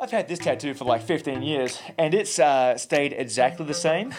[0.00, 4.14] I've had this tattoo for like 15 years, and it's uh, stayed exactly the same.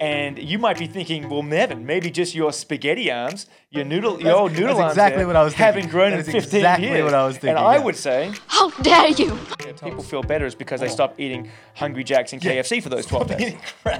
[0.00, 4.36] And you might be thinking, well, Nevin, maybe just your spaghetti arms, your noodle, your
[4.36, 5.90] old noodle that's arms, exactly there what I was haven't thinking.
[5.90, 7.04] grown That in is 15 exactly years.
[7.04, 7.82] what I was thinking, And I yeah.
[7.84, 9.38] would say How dare you!
[9.80, 10.90] People feel better is because they oh.
[10.90, 13.54] stop eating Hungry Jacks and KFC for those 12 days.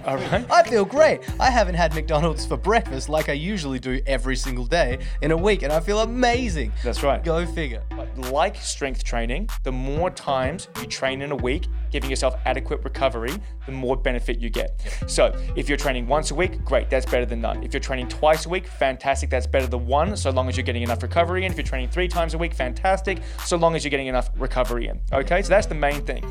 [0.05, 0.51] All right.
[0.51, 1.21] I feel great.
[1.41, 5.37] I haven't had McDonald's for breakfast like I usually do every single day in a
[5.37, 6.73] week, and I feel amazing.
[6.83, 7.23] That's right.
[7.23, 7.83] Go figure.
[8.17, 13.33] Like strength training, the more times you train in a week, giving yourself adequate recovery,
[13.67, 14.81] the more benefit you get.
[15.07, 17.63] So if you're training once a week, great, that's better than none.
[17.63, 20.65] If you're training twice a week, fantastic, that's better than one, so long as you're
[20.65, 21.53] getting enough recovery in.
[21.53, 24.89] If you're training three times a week, fantastic, so long as you're getting enough recovery
[24.89, 25.01] in.
[25.13, 26.25] Okay, so that's the main thing.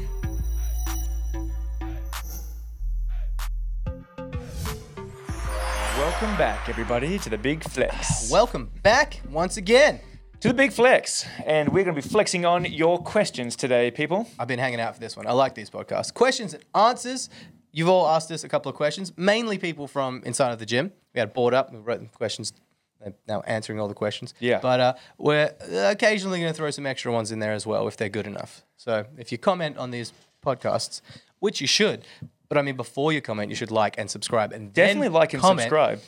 [5.97, 8.31] Welcome back, everybody, to the Big Flex.
[8.31, 9.99] Welcome back once again.
[10.39, 14.27] to the Big Flex, and we're going to be flexing on your questions today, people.
[14.37, 15.25] I've been hanging out for this one.
[15.25, 16.13] I like these podcasts.
[16.13, 17.29] Questions and answers.
[17.71, 20.91] You've all asked us a couple of questions, mainly people from inside of the gym.
[21.13, 22.53] We had a board up, we wrote them questions.
[22.99, 24.33] They're now answering all the questions.
[24.39, 24.59] Yeah.
[24.59, 27.97] But uh, we're occasionally going to throw some extra ones in there as well if
[27.97, 28.63] they're good enough.
[28.77, 30.13] So if you comment on these
[30.45, 31.01] podcasts,
[31.39, 32.05] which you should,
[32.47, 34.53] but I mean, before you comment, you should like and subscribe.
[34.53, 35.61] And then Definitely like and comment.
[35.61, 35.99] subscribe.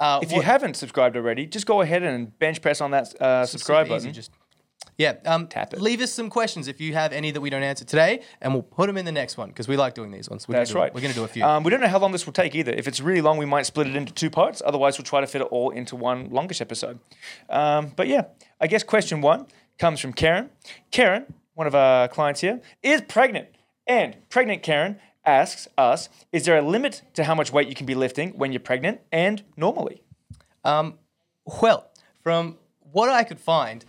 [0.00, 3.20] Uh, If you what- haven't subscribed already, just go ahead and bench press on that
[3.20, 4.14] uh, subscribe Super easy, button.
[4.14, 4.30] Just
[4.96, 5.80] yeah, um, Tap it.
[5.80, 8.62] Leave us some questions if you have any that we don't answer today, and we'll
[8.64, 10.48] put them in the next one because we like doing these ones.
[10.48, 10.94] We're That's gonna do, right.
[10.94, 11.44] We're going to do a few.
[11.44, 12.72] Um, we don't know how long this will take either.
[12.72, 14.60] If it's really long, we might split it into two parts.
[14.64, 16.98] Otherwise, we'll try to fit it all into one longish episode.
[17.48, 18.24] Um, but yeah,
[18.60, 19.46] I guess question one
[19.78, 20.50] comes from Karen.
[20.90, 23.48] Karen, one of our clients here, is pregnant.
[23.84, 27.84] And pregnant Karen asks us, is there a limit to how much weight you can
[27.84, 30.00] be lifting when you're pregnant and normally?
[30.64, 31.00] Um,
[31.60, 31.90] well,
[32.22, 32.58] from
[32.92, 33.84] what I could find,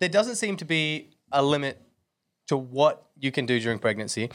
[0.00, 1.80] there doesn't seem to be a limit
[2.48, 4.28] to what you can do during pregnancy.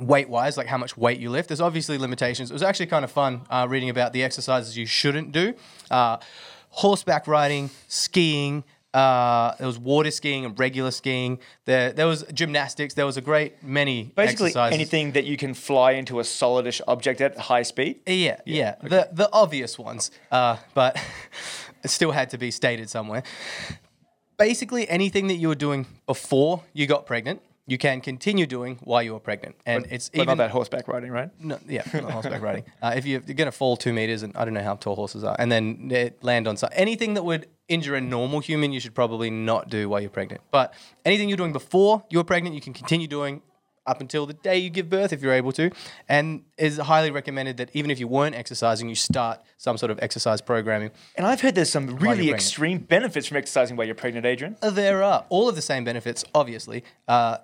[0.00, 2.50] Weight wise, like how much weight you lift, there's obviously limitations.
[2.50, 5.54] It was actually kind of fun uh, reading about the exercises you shouldn't do
[5.88, 6.16] uh,
[6.70, 8.64] horseback riding, skiing.
[8.94, 11.40] Uh, there was water skiing and regular skiing.
[11.64, 12.94] There, there was gymnastics.
[12.94, 14.74] There was a great many Basically, exercises.
[14.74, 18.00] anything that you can fly into a solidish object at high speed.
[18.06, 20.96] Yeah, yeah, the the obvious ones, uh, but
[21.84, 23.24] it still had to be stated somewhere.
[24.38, 29.02] Basically, anything that you were doing before you got pregnant, you can continue doing while
[29.02, 31.30] you are pregnant, and it's But even not that horseback riding, right?
[31.40, 32.64] no, yeah, not horseback riding.
[32.82, 34.96] Uh, if you're, you're going to fall two meters, and I don't know how tall
[34.96, 38.80] horses are, and then land on something, anything that would injure a normal human, you
[38.80, 40.42] should probably not do while you're pregnant.
[40.50, 43.40] But anything you're doing before you were pregnant, you can continue doing
[43.86, 45.70] up until the day you give birth if you're able to,
[46.08, 49.98] and is highly recommended that even if you weren't exercising, you start some sort of
[50.02, 50.90] exercise programming.
[51.16, 54.56] And I've heard there's some really extreme benefits from exercising while you're pregnant, Adrian.
[54.62, 57.38] There are all of the same benefits, obviously, uh,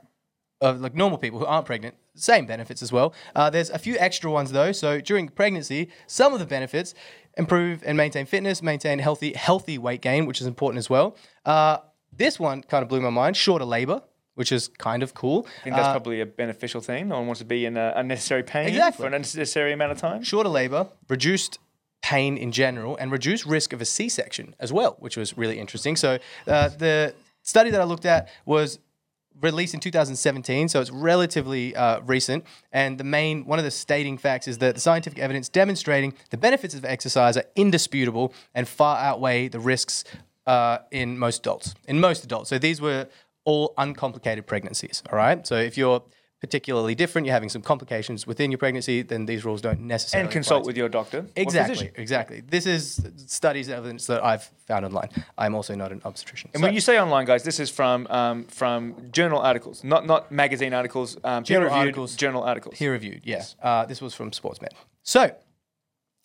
[0.61, 1.95] of like normal people who aren't pregnant.
[2.15, 3.15] Same benefits as well.
[3.35, 4.73] Uh, there's a few extra ones though.
[4.73, 6.95] So during pregnancy, some of the benefits
[7.37, 11.17] improve and maintain fitness, maintain healthy healthy weight gain, which is important as well.
[11.47, 11.79] Uh,
[12.13, 13.37] this one kind of blew my mind.
[13.37, 14.03] Shorter labor,
[14.35, 15.47] which is kind of cool.
[15.61, 17.09] I think that's Uh, probably a beneficial thing.
[17.09, 19.03] No one wants to be in uh, unnecessary pain Exactly.
[19.03, 20.23] for an unnecessary amount of time.
[20.23, 21.59] shorter labor, reduced
[22.03, 25.97] pain in general, and reduced risk of a C-section as well, which was really interesting.
[25.97, 28.79] So uh, the study that I looked at was
[29.41, 32.45] released in 2017, so it's relatively uh, recent.
[32.73, 36.37] And the main one of the stating facts is that the scientific evidence demonstrating the
[36.37, 40.05] benefits of exercise are indisputable and far outweigh the risks
[40.47, 41.75] uh, in most adults.
[41.87, 43.09] In most adults, so these were
[43.45, 45.03] all uncomplicated pregnancies.
[45.11, 46.03] All right, so if you're
[46.41, 50.33] particularly different, you're having some complications within your pregnancy, then these rules don't necessarily And
[50.33, 51.27] consult with your doctor.
[51.37, 52.41] Exactly, exactly.
[52.41, 55.11] This is studies evidence that I've found online.
[55.37, 56.51] I'm also not an obstetrician.
[56.55, 60.07] And So- when you say online, guys, this is from um, from journal articles, not
[60.07, 62.17] not magazine articles, um, Journal peer-reviewed articles.
[62.17, 62.75] journal articles.
[62.77, 63.45] peer reviewed, yeah.
[63.63, 64.73] Uh, this was from SportsMed.
[65.03, 65.35] So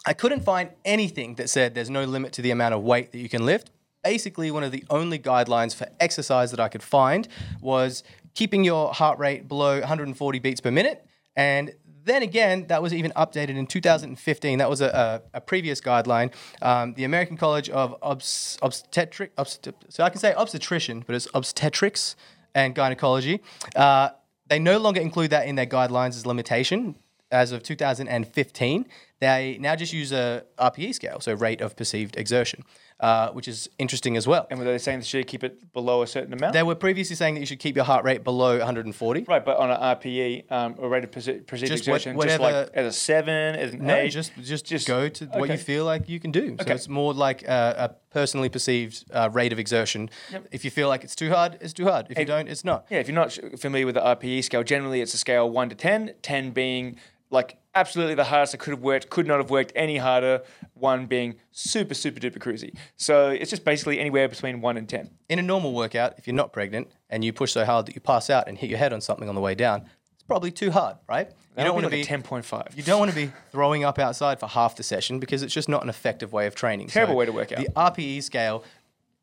[0.05, 3.17] I couldn't find anything that said there's no limit to the amount of weight that
[3.19, 3.69] you can lift.
[4.03, 7.27] Basically, one of the only guidelines for exercise that I could find
[7.59, 8.03] was
[8.35, 11.05] keeping your heart rate below 140 beats per minute.
[11.35, 11.73] And
[12.03, 14.59] then again, that was even updated in 2015.
[14.59, 16.31] That was a, a, a previous guideline.
[16.61, 21.27] Um, the American College of Obs- Obstetric, obst- so I can say obstetrician, but it's
[21.33, 22.15] obstetrics
[22.53, 23.41] and gynecology.
[23.75, 24.09] Uh,
[24.47, 26.95] they no longer include that in their guidelines as limitation
[27.31, 28.85] as of 2015.
[29.19, 32.63] they now just use a RPE scale, so rate of perceived exertion,
[32.99, 34.47] uh, which is interesting as well.
[34.49, 36.53] And were they saying they should keep it below a certain amount?
[36.53, 39.25] They were previously saying that you should keep your heart rate below 140.
[39.27, 42.69] right, but on an RPE, um, or rate of perce- perceived exertion, just like whatever-
[42.73, 44.09] as a seven, as an No, eight.
[44.09, 46.55] just just just- go to what you feel like you can do.
[46.57, 46.73] So Okay.
[46.73, 50.09] it's more like a, a personally perceived uh, rate of exertion.
[50.51, 52.07] If you feel like it's too hard, it's too hard.
[52.09, 52.85] If you don't, it's not.
[52.89, 55.75] Yeah, if you're not familiar with the RPE scale, generally it's a scale 1 to
[55.75, 56.95] 10, 10 being
[57.31, 60.41] like absolutely the hardest it could have worked, could not have worked any harder,
[60.75, 62.77] 1 being super, super duper cruisy.
[62.95, 65.09] So it's just basically anywhere between 1 and 10.
[65.29, 68.01] In a normal workout, if you're not pregnant and you push so hard that you
[68.01, 70.71] pass out and hit your head on something on the way down, it's probably too
[70.71, 71.31] hard, right?
[71.57, 72.75] You don't want to like be 10.5.
[72.75, 75.69] You don't want to be throwing up outside for half the session because it's just
[75.69, 76.87] not an effective way of training.
[76.87, 77.59] Terrible way to work out.
[77.59, 78.63] The RPE scale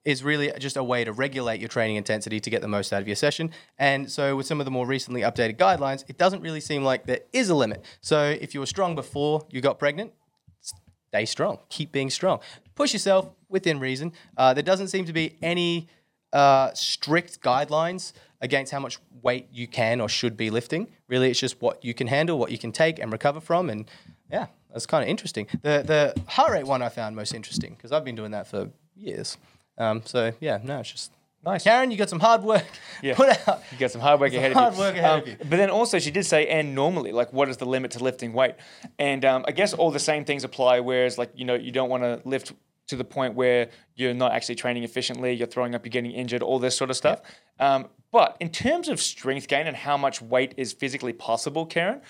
[0.05, 3.01] is really just a way to regulate your training intensity to get the most out
[3.01, 3.51] of your session.
[3.79, 7.07] And so, with some of the more recently updated guidelines, it doesn't really seem like
[7.07, 7.85] there is a limit.
[8.01, 10.13] So, if you were strong before you got pregnant,
[11.13, 12.41] stay strong, keep being strong,
[12.75, 14.13] push yourself within reason.
[14.35, 15.87] Uh, there doesn't seem to be any
[16.33, 20.89] uh, strict guidelines against how much weight you can or should be lifting.
[21.09, 23.91] Really, it's just what you can handle, what you can take and recover from, and
[24.31, 25.47] yeah, that's kind of interesting.
[25.61, 28.71] The the heart rate one I found most interesting because I've been doing that for
[28.97, 29.37] years.
[29.77, 31.13] Um, so yeah, no, it's just
[31.45, 31.65] Nice.
[31.65, 32.65] Karen, you got some hard work.
[33.03, 33.15] Yeah.
[33.17, 33.63] Put out.
[33.73, 34.81] You got some hard work Some ahead hard of you.
[34.85, 35.37] work ahead Um, of you.
[35.41, 38.33] But then also, she did say, and normally, like, what is the limit to lifting
[38.33, 38.55] weight?
[38.99, 40.81] And um, I guess all the same things apply.
[40.81, 42.53] Whereas, like, you know, you don't want to lift
[42.89, 46.43] to the point where you're not actually training efficiently, you're throwing up, you're getting injured,
[46.43, 47.21] all this sort of stuff.
[47.59, 52.03] Um, but in terms of strength gain and how much weight is physically possible, Karen,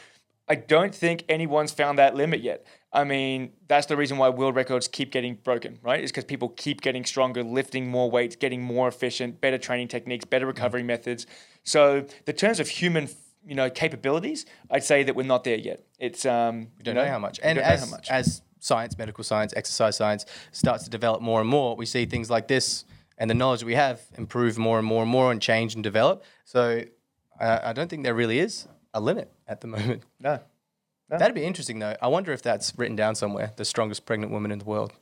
[0.49, 2.67] I don't think anyone's found that limit yet.
[2.93, 6.03] I mean, that's the reason why world records keep getting broken, right?
[6.03, 10.25] Is because people keep getting stronger, lifting more weights, getting more efficient, better training techniques,
[10.25, 11.27] better recovery methods.
[11.63, 13.09] So, the terms of human,
[13.47, 15.87] you know, capabilities, I'd say that we're not there yet.
[15.99, 17.41] It's um, We don't know how much.
[17.43, 18.11] And as, how much.
[18.11, 22.29] as science, medical science, exercise science starts to develop more and more, we see things
[22.29, 22.85] like this
[23.17, 26.25] and the knowledge we have improve more and more and more and change and develop.
[26.45, 26.83] So
[27.41, 30.03] uh, I don't think there really is a limit at the moment.
[30.21, 30.41] no.
[31.09, 31.95] That'd be interesting though.
[32.01, 34.93] I wonder if that's written down somewhere, the strongest pregnant woman in the world.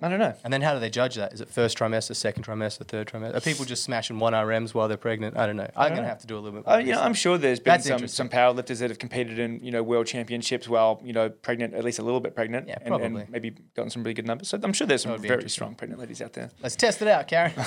[0.00, 0.32] I don't know.
[0.44, 1.32] And then how do they judge that?
[1.32, 3.34] Is it first trimester, second trimester, third trimester?
[3.34, 5.36] Are people just smashing one RMs while they're pregnant?
[5.36, 5.68] I don't know.
[5.76, 6.76] I'm going to have to do a little bit more.
[6.76, 9.58] Uh, you know, I'm sure there's been That's some, some powerlifters that have competed in
[9.62, 12.78] you know world championships while you know pregnant, at least a little bit pregnant, Yeah,
[12.82, 14.48] and, and maybe gotten some really good numbers.
[14.48, 16.50] So I'm sure there's some very strong pregnant ladies out there.
[16.62, 17.52] Let's test it out, Karen.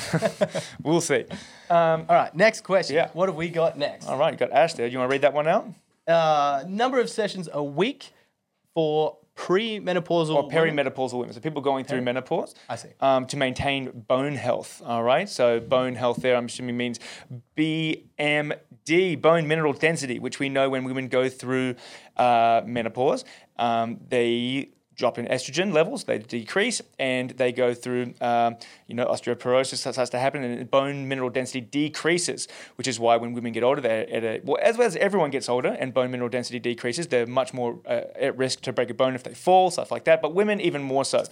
[0.84, 1.26] We'll see.
[1.70, 2.96] Um, All right, next question.
[2.96, 3.10] Yeah.
[3.14, 4.08] What have we got next?
[4.08, 4.88] all right, you got Ash there.
[4.88, 5.68] You want to read that one out?
[6.08, 8.14] Uh, number of sessions a week
[8.74, 11.34] for pre-menopausal Or perimenopausal women.
[11.34, 12.54] So people going through menopause.
[12.70, 12.90] I see.
[13.00, 14.84] Um, to maintain bone health.
[14.86, 15.28] All right.
[15.28, 17.00] So bone health there, I'm assuming means
[17.58, 21.74] BMD, bone mineral density, which we know when women go through
[22.18, 23.26] uh, menopause,
[23.58, 28.56] um, they drop in estrogen levels, they decrease, and they go through, um,
[28.88, 33.34] you know, osteoporosis starts to happen, and bone mineral density decreases, which is why when
[33.34, 36.12] women get older, they're at a, well, as well as everyone gets older and bone
[36.12, 39.34] mineral density decreases, they're much more uh, at risk to break a bone if they
[39.34, 40.22] fall, stuff like that.
[40.22, 41.24] But women even more so.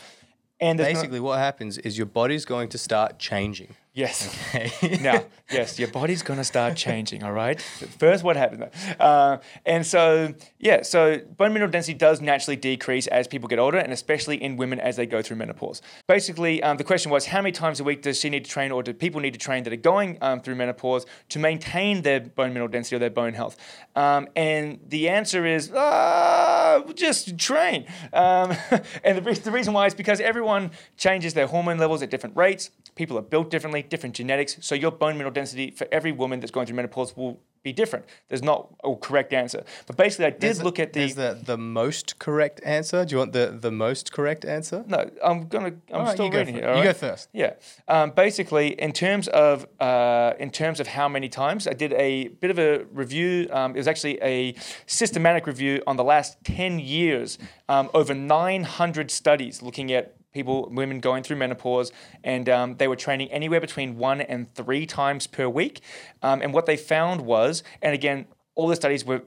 [0.62, 3.76] And there's no- Basically, what happens is your body's going to start changing.
[3.94, 4.38] Yes.
[4.50, 5.00] Okay.
[5.02, 7.24] now, yes, your body's gonna start changing.
[7.24, 7.60] All right.
[7.60, 8.70] First, what happened?
[9.00, 13.80] Uh, and so, yeah, so bone mineral density does naturally decrease as people get older,
[13.80, 15.82] and especially in women as they go through menopause.
[16.08, 18.72] Basically, um, the question was, how many times a week does she need to train,
[18.72, 22.20] or do people need to train that are going um, through menopause to maintain their
[22.20, 23.58] bone mineral density or their bone health?
[23.96, 27.86] Um, and the answer is, uh, just train.
[28.14, 28.56] Um,
[29.04, 32.70] and the, the reason why is because everyone changes their hormone levels at different rates.
[32.96, 34.58] People are built differently, different genetics.
[34.62, 38.06] So your bone mineral density for every woman that's going through menopause will be different.
[38.30, 39.64] There's not a correct answer.
[39.86, 41.02] But basically, I did There's look at the.
[41.02, 43.06] Is the the most correct answer?
[43.06, 44.84] Do you want the the most correct answer?
[44.88, 45.74] no, I'm gonna.
[45.92, 46.64] I'm right, still reading for it.
[46.64, 46.70] it.
[46.70, 47.30] all You go first.
[47.34, 47.54] Yeah.
[47.88, 52.30] Um, basically, in terms of uh, in terms of how many times, I did a
[52.30, 53.48] bit of a review.
[53.52, 54.56] Um, it was actually a
[54.86, 61.00] systematic review on the last ten years, um, over 900 studies looking at people, women
[61.00, 61.92] going through menopause,
[62.24, 65.82] and um, they were training anywhere between one and three times per week.
[66.22, 69.24] Um, and what they found was, and again, all the studies were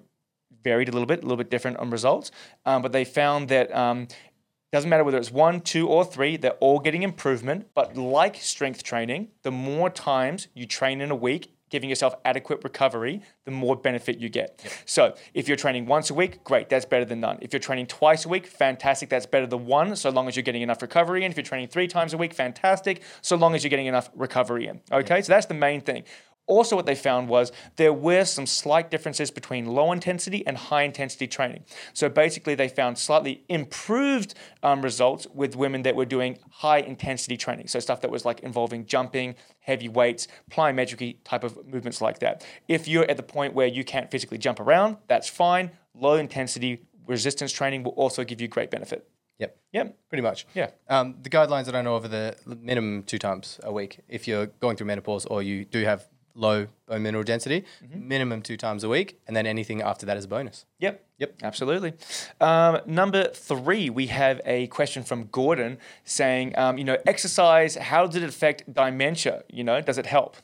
[0.63, 2.31] varied a little bit, a little bit different on results,
[2.67, 4.07] um, but they found that um,
[4.73, 7.69] doesn't matter whether it's one, two, or three, they're all getting improvement.
[7.75, 12.63] But like strength training, the more times you train in a week, giving yourself adequate
[12.63, 14.63] recovery, the more benefit you get.
[14.85, 17.39] So if you're training once a week, great, that's better than none.
[17.41, 20.43] If you're training twice a week, fantastic, that's better than one, so long as you're
[20.43, 21.31] getting enough recovery in.
[21.33, 24.67] If you're training three times a week, fantastic, so long as you're getting enough recovery
[24.69, 24.83] in.
[24.93, 26.05] Okay, so that's the main thing.
[26.47, 30.83] Also, what they found was there were some slight differences between low intensity and high
[30.83, 31.65] intensity training.
[31.93, 37.37] So basically, they found slightly improved um, results with women that were doing high intensity
[37.37, 37.69] training.
[37.69, 42.45] So stuff that was like involving jumping, heavy weights, plyometric type of movements like that.
[42.67, 45.71] If you're at the point where you can't physically jump around, that's fine.
[45.95, 49.09] Low intensity resistance training will also give you great benefit.
[49.39, 49.57] Yep.
[49.73, 49.99] Yep.
[50.09, 50.47] Pretty much.
[50.55, 50.71] Yeah.
[50.89, 54.29] Um, the guidelines that I know of are the minimum two times a week if
[54.29, 58.85] you're going through menopause or you do have low bone mineral density, minimum two times
[58.85, 60.65] a week, and then anything after that is a bonus.
[60.79, 61.05] Yep.
[61.19, 61.35] Yep.
[61.43, 61.93] Absolutely.
[62.41, 68.07] Um, number three, we have a question from Gordon saying, um, you know, exercise, how
[68.07, 69.45] did it affect dementia?
[69.49, 70.37] You know, does it help?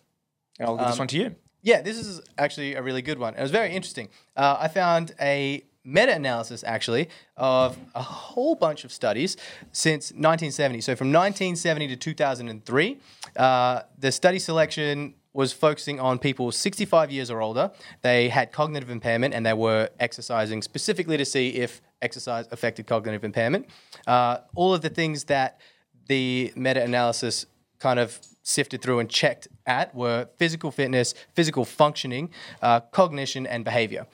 [0.59, 1.35] And I'll give this one to you.
[1.63, 3.35] Yeah, this is actually a really good one.
[3.35, 4.09] It was very interesting.
[4.37, 9.37] Uh, I found a meta analysis actually of a whole bunch of studies
[9.73, 10.81] since 1970.
[10.83, 12.99] So from 1970 to 2003,
[13.37, 17.71] uh, the study selection was focusing on people 65 years or older.
[18.03, 23.25] They had cognitive impairment and they were exercising specifically to see if exercise affected cognitive
[23.25, 23.69] impairment.
[24.07, 25.61] Uh, all of the things that
[26.09, 27.47] the meta analysis
[27.79, 32.31] kind of sifted through and checked at were physical fitness, physical functioning,
[32.63, 34.07] uh, cognition, and behavior.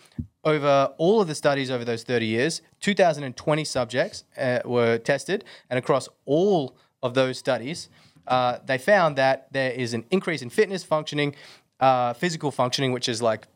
[0.43, 5.79] Over all of the studies over those 30 years, 2,020 subjects uh, were tested, and
[5.79, 7.89] across all of those studies,
[8.27, 11.35] uh, they found that there is an increase in fitness, functioning,
[11.81, 13.47] uh, physical functioning, which is like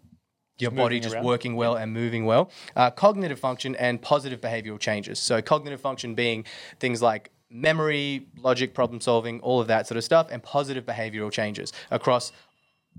[0.58, 1.24] your body just around.
[1.24, 5.18] working well and moving well, uh, cognitive function, and positive behavioral changes.
[5.18, 6.44] So, cognitive function being
[6.80, 11.30] things like memory, logic, problem solving, all of that sort of stuff, and positive behavioral
[11.30, 12.32] changes across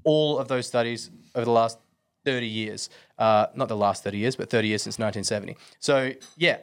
[0.03, 1.77] all of those studies over the last
[2.25, 2.89] 30 years.
[3.17, 5.57] Uh, not the last 30 years, but 30 years since 1970.
[5.79, 6.57] So, yeah,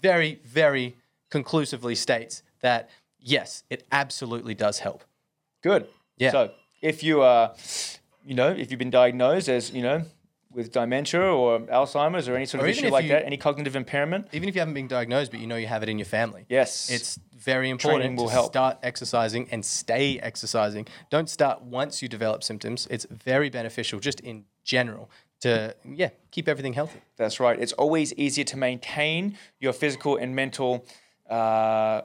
[0.00, 0.96] very, very
[1.30, 2.90] conclusively states that
[3.22, 5.04] yes, it absolutely does help.
[5.62, 5.86] Good.
[6.18, 6.32] Yeah.
[6.32, 6.50] So
[6.80, 7.54] if you are,
[8.24, 10.02] you know, if you've been diagnosed as, you know,
[10.50, 13.38] with dementia or Alzheimer's or any sort of Or even issue like you- that, any
[13.38, 15.98] cognitive impairment, Even if you haven't been diagnosed, but you know you have it in
[15.98, 16.44] your family.
[16.48, 18.46] yes, It's very important Training will to help.
[18.52, 20.86] start exercising and stay exercising.
[21.10, 22.86] Don't start once you develop symptoms.
[22.90, 25.08] It's very beneficial just in general
[25.40, 27.00] to yeah, keep everything healthy.
[27.16, 27.58] That's right.
[27.58, 30.84] It's always easier to maintain your physical and mental
[31.30, 32.02] uh,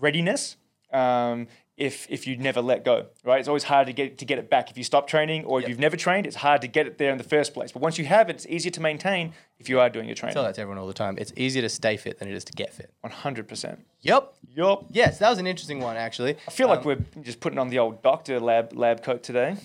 [0.00, 0.56] readiness
[0.92, 3.06] um, if if you never let go.
[3.24, 3.40] Right?
[3.40, 5.68] It's always hard to get to get it back if you stop training or if
[5.68, 6.26] you've never trained.
[6.26, 7.72] It's hard to get it there in the first place.
[7.72, 10.16] But once you have it, it's easier to maintain if you are doing your I
[10.16, 10.44] tell training.
[10.44, 11.16] that to everyone all the time.
[11.18, 12.92] It's easier to stay fit than it is to get fit.
[13.00, 13.84] One hundred percent.
[14.02, 14.34] Yep.
[14.54, 14.78] Yep.
[14.90, 16.36] Yes, that was an interesting one actually.
[16.46, 19.56] I feel like we're just putting on the old doctor lab lab coat today.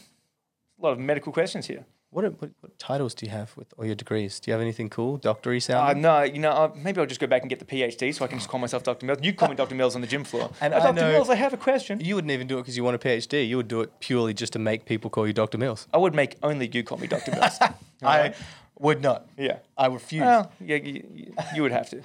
[0.80, 1.86] A lot of medical questions here.
[2.12, 4.40] What, what what titles do you have with all your degrees?
[4.40, 7.28] Do you have anything cool, doctory Uh, no, you know, uh, maybe I'll just go
[7.28, 9.06] back and get the PhD so I can just call myself Dr.
[9.06, 9.20] Mills.
[9.22, 9.76] You call me Dr.
[9.76, 10.50] Mills on the gym floor.
[10.60, 11.06] And Uh, I Dr.
[11.12, 12.00] Mills, I have a question.
[12.00, 13.48] you wouldn't even do it because you want a PhD.
[13.48, 15.60] You would do it purely just to make people call you Dr.
[15.60, 15.88] Mills.
[15.94, 17.32] I would make only you call me Dr.
[17.32, 17.60] Mills.
[18.02, 18.34] I
[18.80, 19.28] would not.
[19.38, 19.60] yeah.
[19.78, 20.22] I refuse.
[20.22, 22.00] Well, yeah, you, you- you would have to.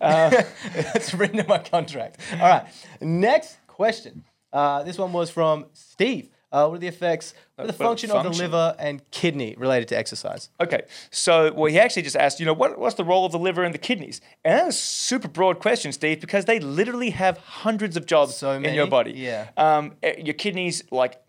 [0.00, 0.42] Uh,
[0.94, 2.18] it's written in my contract.
[2.32, 2.64] All right.
[3.02, 4.24] Next question.
[4.52, 6.30] Uh, this one was from Steve.
[6.52, 9.54] Uh, what are the effects, what are the Uh, function, of the liver and kidney
[9.56, 10.50] related to exercise?
[10.60, 13.38] okay, so well, he actually just asked, you know, what, what's the role of the
[13.38, 14.20] liver and the kidneys?
[14.44, 18.50] And that's a super broad question, Steve, because they literally have hundreds of jobs So
[18.52, 19.12] in your body.
[19.12, 19.48] yeah.
[19.56, 21.20] Um, eh, your kidneys, like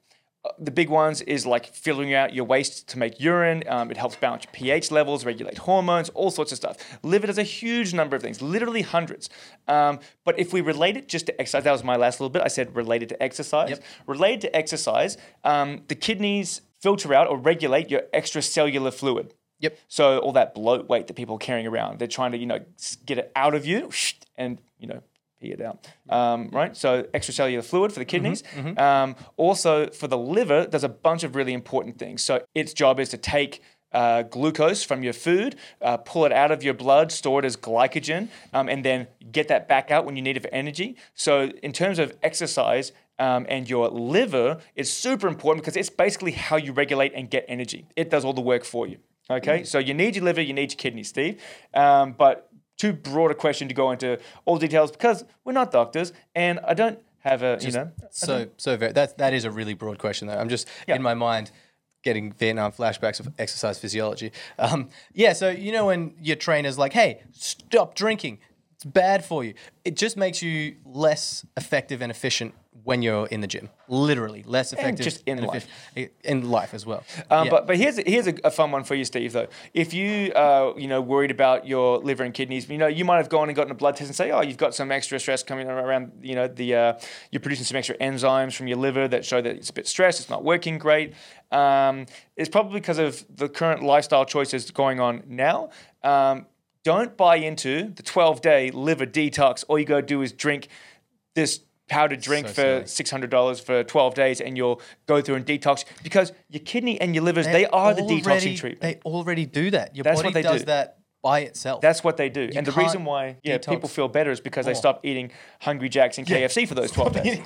[0.57, 3.63] the big ones, is like filtering out your waste to make urine.
[3.67, 6.77] Um, it helps balance your pH levels, regulate hormones, all sorts of stuff.
[7.03, 9.29] Liver does a huge number of things, literally hundreds.
[9.67, 12.41] Um, but if we relate it just to exercise, that was my last little bit.
[12.43, 13.69] I said related to exercise.
[13.69, 13.83] Yep.
[14.07, 19.33] Related to exercise, um, the kidneys filter out or regulate your extracellular fluid.
[19.59, 19.77] Yep.
[19.87, 22.59] So all that bloat weight that people are carrying around, they're trying to you know
[23.05, 23.91] get it out of you
[24.35, 25.03] and you know
[25.41, 26.77] pee it out, um, right?
[26.77, 28.43] So extracellular fluid for the kidneys.
[28.77, 32.21] Um, also for the liver, there's a bunch of really important things.
[32.21, 36.51] So its job is to take uh, glucose from your food, uh, pull it out
[36.51, 40.15] of your blood, store it as glycogen, um, and then get that back out when
[40.15, 40.95] you need it for energy.
[41.13, 42.91] So in terms of exercise.
[43.19, 47.45] Um, and your liver is super important because it's basically how you regulate and get
[47.47, 47.85] energy.
[47.95, 48.97] It does all the work for you.
[49.29, 51.39] Okay, so you need your liver, you need your kidneys, Steve.
[51.73, 52.49] Um, but
[52.81, 56.73] too broad a question to go into all details because we're not doctors, and I
[56.73, 57.91] don't have a you know.
[58.09, 60.37] So, so very, that, that is a really broad question, though.
[60.37, 60.95] I'm just Yeah.
[60.95, 61.51] in my mind
[62.03, 64.31] getting Vietnam flashbacks of exercise physiology.
[64.57, 68.39] Um, yeah, so you know when your trainer's like, hey, stop drinking,
[68.81, 69.53] it's bad for you.
[69.85, 73.69] It just makes you less effective and efficient when you're in the gym.
[73.87, 75.67] Literally, less effective just in and life.
[75.95, 77.03] efficient- in life as well.
[77.29, 77.51] Um, Yeah.
[77.51, 79.33] But but here's a, here's a, a fun one for you, Steve.
[79.33, 83.05] Though, if you uh, you know worried about your liver and kidneys, you know you
[83.05, 85.19] might have gone and gotten a blood test and say, oh, you've got some extra
[85.19, 86.13] stress coming around.
[86.23, 86.93] You know the uh,
[87.29, 90.19] you're producing some extra enzymes from your liver that show that it's a bit stressed.
[90.21, 91.13] It's not working great.
[91.51, 95.69] Um, it's probably because of the current lifestyle choices going on now.
[96.03, 96.47] Um,
[96.83, 99.63] don't buy into the 12 day liver detox.
[99.67, 100.67] All you got to do is drink
[101.35, 103.27] this powdered drink So for silly.
[103.27, 107.23] $600 for 12 days and you'll go through and detox because your kidney and your
[107.23, 108.81] livers, they are the detoxing already- treatment.
[108.81, 109.95] They already do that.
[109.95, 110.65] Your That's body they does do.
[110.67, 111.81] that by itself.
[111.81, 112.49] That's what they do.
[112.55, 115.89] and the reason why yeah, detox people feel better is because they stop eating Hungry
[115.89, 117.39] Jacks and KFC for those 12 days.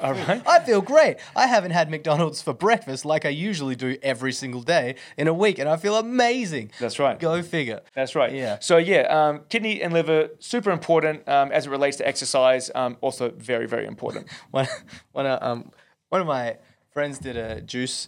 [0.00, 0.42] All right.
[0.46, 1.16] I feel great.
[1.34, 5.34] I haven't had McDonald's for breakfast like I usually do every single day in a
[5.34, 6.72] week, and I feel amazing.
[6.78, 7.18] That's right.
[7.18, 7.80] Go figure.
[7.94, 8.32] That's right.
[8.32, 8.58] Yeah.
[8.60, 12.70] So yeah, um, kidney and liver super important um, as it relates to exercise.
[12.74, 14.28] Um, also very very important.
[14.50, 14.66] One,
[15.12, 15.70] one, uh, um,
[16.10, 16.58] one of my
[16.92, 18.06] friends did a juice,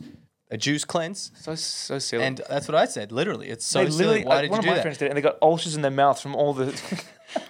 [0.54, 2.25] a juice cleanse, So so silly.
[2.25, 3.12] and that's what I said.
[3.12, 4.25] Literally, it's so they literally, silly.
[4.26, 4.82] Why uh, did one you of do my that?
[4.82, 6.66] friends did, it, and they got ulcers in their mouth from all the.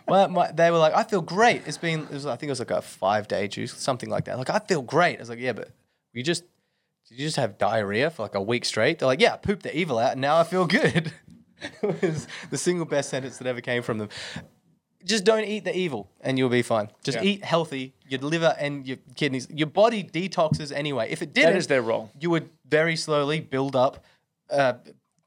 [0.09, 1.63] My, my, they were like, I feel great.
[1.67, 4.25] It's been, it was, I think it was like a five day juice, something like
[4.25, 4.39] that.
[4.39, 5.17] Like, I feel great.
[5.19, 5.69] I was like, yeah, but
[6.15, 6.45] you just,
[7.09, 8.99] did you just have diarrhea for like a week straight?
[9.01, 11.13] They're like, yeah, I pooped the evil out and now I feel good.
[11.83, 14.09] it was the single best sentence that ever came from them.
[15.05, 16.89] Just don't eat the evil and you'll be fine.
[17.03, 17.25] Just Yeah.
[17.25, 17.93] eat healthy.
[18.09, 21.09] Your liver and your kidneys, your body detoxes anyway.
[21.11, 22.11] If it didn't, is their role.
[22.19, 24.05] You would very slowly build up
[24.51, 24.75] uh,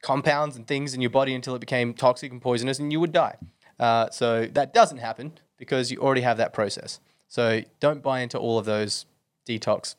[0.02, 3.14] compounds and things in your body until it became toxic and poisonous, and you would
[3.14, 3.36] die.
[3.80, 7.00] Uh, so that doesn't happen because you already have that process.
[7.30, 9.06] So don't buy into all of those
[9.48, 9.96] detox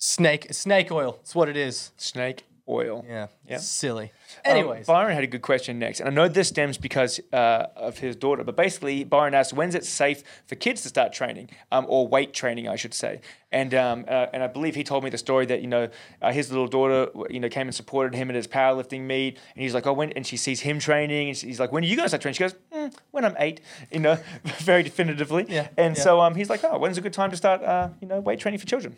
[0.00, 1.18] snake snake oil.
[1.20, 1.92] It's what it is.
[1.96, 3.04] Snake oil.
[3.06, 3.56] Yeah, Yeah.
[3.58, 4.12] silly.
[4.46, 7.98] Um, Byron had a good question next, and I know this stems because uh, of
[7.98, 8.44] his daughter.
[8.44, 12.32] But basically, Byron asked, "When's it safe for kids to start training, um, or weight
[12.32, 13.20] training, I should say?"
[13.52, 15.88] And um, uh, and I believe he told me the story that you know
[16.22, 19.62] uh, his little daughter, you know, came and supported him at his powerlifting meet, and
[19.62, 21.96] he's like, "Oh, when?" And she sees him training, and he's like, "When are you
[21.96, 23.60] going to start training?" She goes, mm, "When I'm eight,
[23.92, 24.16] you know,
[24.60, 25.46] very definitively.
[25.48, 26.02] Yeah, And yeah.
[26.02, 28.38] so um, he's like, "Oh, when's a good time to start, uh, you know, weight
[28.38, 28.96] training for children?"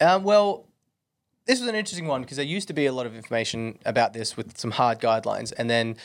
[0.00, 0.66] Um, well,
[1.46, 4.12] this was an interesting one because there used to be a lot of information about
[4.12, 5.96] this with some hard guidelines, and then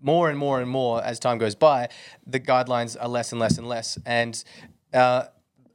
[0.00, 1.88] more and more and more as time goes by,
[2.26, 3.98] the guidelines are less and less and less.
[4.04, 4.44] And
[4.92, 5.24] uh,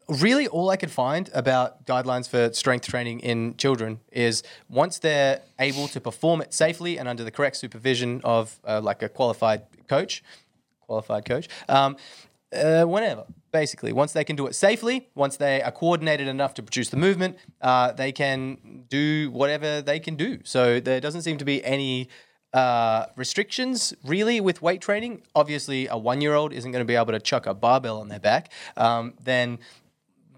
[0.08, 5.42] really, all I could find about guidelines for strength training in children is once they're
[5.60, 9.64] able to perform it safely and under the correct supervision of uh, like a qualified
[9.88, 10.24] coach,
[10.82, 11.48] qualified coach.
[11.68, 11.98] Um,
[12.54, 16.64] uh, whenever, basically, once they can do it safely, once they are coordinated enough to
[16.64, 20.40] produce the movement, uh, they can do whatever they can do.
[20.44, 22.10] So there doesn't seem to be any
[22.54, 25.22] uh, restrictions really with weight training.
[25.36, 28.52] Obviously, a one-year-old isn't going to be able to chuck a barbell on their back.
[28.76, 29.60] Um, then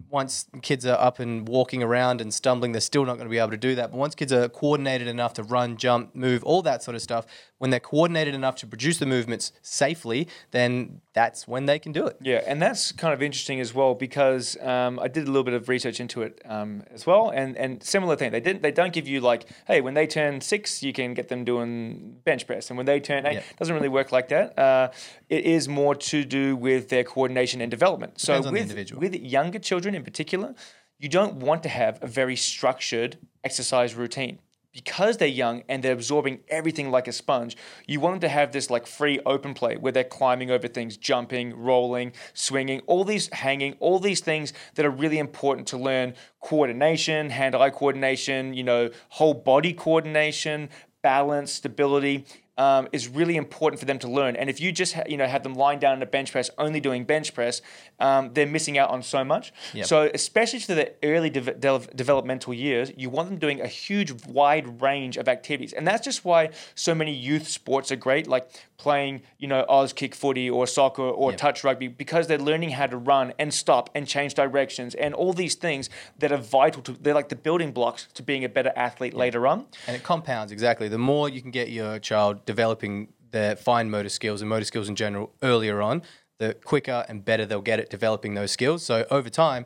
[0.10, 3.38] once kids are up and walking around and stumbling, they're still not going to be
[3.38, 3.91] able to do that.
[3.91, 7.26] But once kids are coordinated enough to run, jump, move, all that sort of stuff,
[7.62, 12.08] when they're coordinated enough to produce the movements safely, then that's when they can do
[12.08, 12.17] it.
[12.19, 15.54] Yeah, and that's kind of interesting as well because um, I did a little bit
[15.54, 18.32] of research into it um, as well, and and similar thing.
[18.32, 18.63] They didn't.
[18.63, 22.17] They don't give you like, hey, when they turn six, you can get them doing
[22.24, 23.43] bench press, and when they turn eight, Yeah.
[23.60, 24.58] doesn't really work like that.
[24.58, 24.89] Uh,
[25.30, 28.19] it is more to do with their coordination and development.
[28.19, 30.56] So Depends on the with with younger children in particular,
[30.97, 34.39] you don't want to have a very structured exercise routine.
[34.73, 37.57] Because they're young and they're absorbing everything like a sponge,
[37.88, 40.95] you want them to have this like free open play where they're climbing over things,
[40.95, 46.13] jumping, rolling, swinging, all these hanging, all these things that are really important to learn
[46.39, 50.69] coordination, hand eye coordination, you know, whole body coordination,
[51.01, 52.25] balance, stability
[52.62, 54.36] um, is really important for them to learn.
[54.36, 56.52] And if you just ha- you know have them lying down in a bench press,
[56.60, 57.62] only doing bench press,
[58.00, 59.52] um, they're missing out on so much.
[59.74, 59.86] Yep.
[59.88, 64.12] So especially to the early de- de- developmental years, you want them doing a huge
[64.28, 68.47] wide range of activities, and that's just why so many youth sports are great, like
[68.82, 72.98] playing you know Auskick footy or soccer or touch rugby, because they're learning how to
[72.98, 76.91] run and stop and change directions and all these things that are vital to.
[76.94, 79.67] They're like the building blocks to being a better athlete later on.
[79.88, 80.88] And it compounds exactly.
[80.88, 84.89] The more you can get your child developing their fine motor skills and motor skills
[84.89, 86.02] in general earlier on,
[86.39, 88.84] the quicker and better they'll get at developing those skills.
[88.84, 89.65] So over time,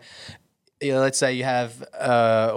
[0.82, 2.52] you know, let's say you have uh,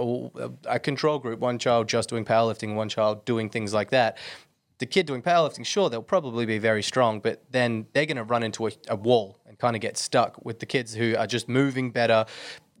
[0.65, 4.17] a control group, one child just doing powerlifting, one child doing things like that.
[4.79, 8.23] The kid doing powerlifting, sure, they'll probably be very strong, but then they're going to
[8.23, 11.27] run into a, a wall and kind of get stuck with the kids who are
[11.27, 12.25] just moving better,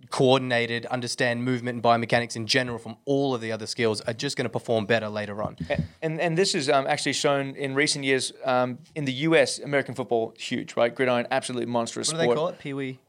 [0.09, 4.37] coordinated, understand movement and biomechanics in general from all of the other skills, are just
[4.37, 5.57] going to perform better later on.
[6.01, 9.59] And and this is um, actually shown in recent years um, in the U.S.
[9.59, 12.35] American football huge right gridiron absolutely monstrous What do sport.
[12.35, 12.59] they call it?
[12.59, 12.99] Pee wee.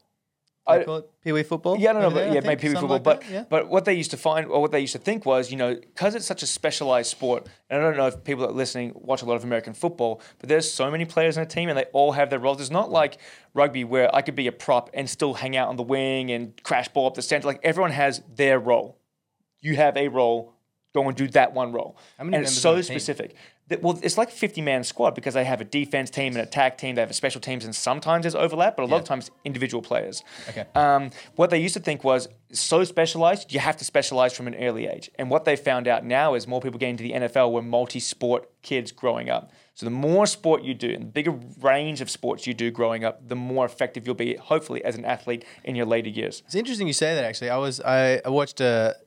[0.75, 1.77] They I- call it Pee Wee football.
[1.77, 3.13] Yeah, I don't know, but yeah, maybe people something football.
[3.13, 3.45] like but yeah.
[3.49, 5.75] but what they used to find, or what they used to think was, you know,
[5.75, 8.93] because it's such a specialized sport, and I don't know if people that are listening
[8.95, 11.77] watch a lot of American football, but there's so many players in a team, and
[11.77, 12.59] they all have their roles.
[12.59, 13.17] It's not like
[13.53, 16.61] rugby where I could be a prop and still hang out on the wing and
[16.63, 17.47] crash ball up the center.
[17.47, 18.97] Like everyone has their role.
[19.59, 20.55] You have a role.
[20.93, 21.95] Go and do that one role.
[22.17, 23.29] How many and it's so specific.
[23.29, 23.37] team?
[23.71, 26.41] That, well, it's like a 50 man squad because they have a defense team, an
[26.41, 29.05] attack team, they have a special teams, and sometimes there's overlap, but a lot of
[29.05, 30.23] times individual players.
[30.49, 30.65] Okay.
[30.75, 34.55] Um, what they used to think was so specialized, you have to specialize from an
[34.55, 35.09] early age.
[35.15, 37.99] And what they found out now is more people getting to the NFL were multi
[37.99, 39.51] sport kids growing up.
[39.73, 41.31] So the more sport you do and the bigger
[41.61, 45.05] range of sports you do growing up, the more effective you'll be, hopefully, as an
[45.05, 46.43] athlete in your later years.
[46.45, 47.23] It's interesting you say that.
[47.23, 48.97] Actually, I was I, I watched a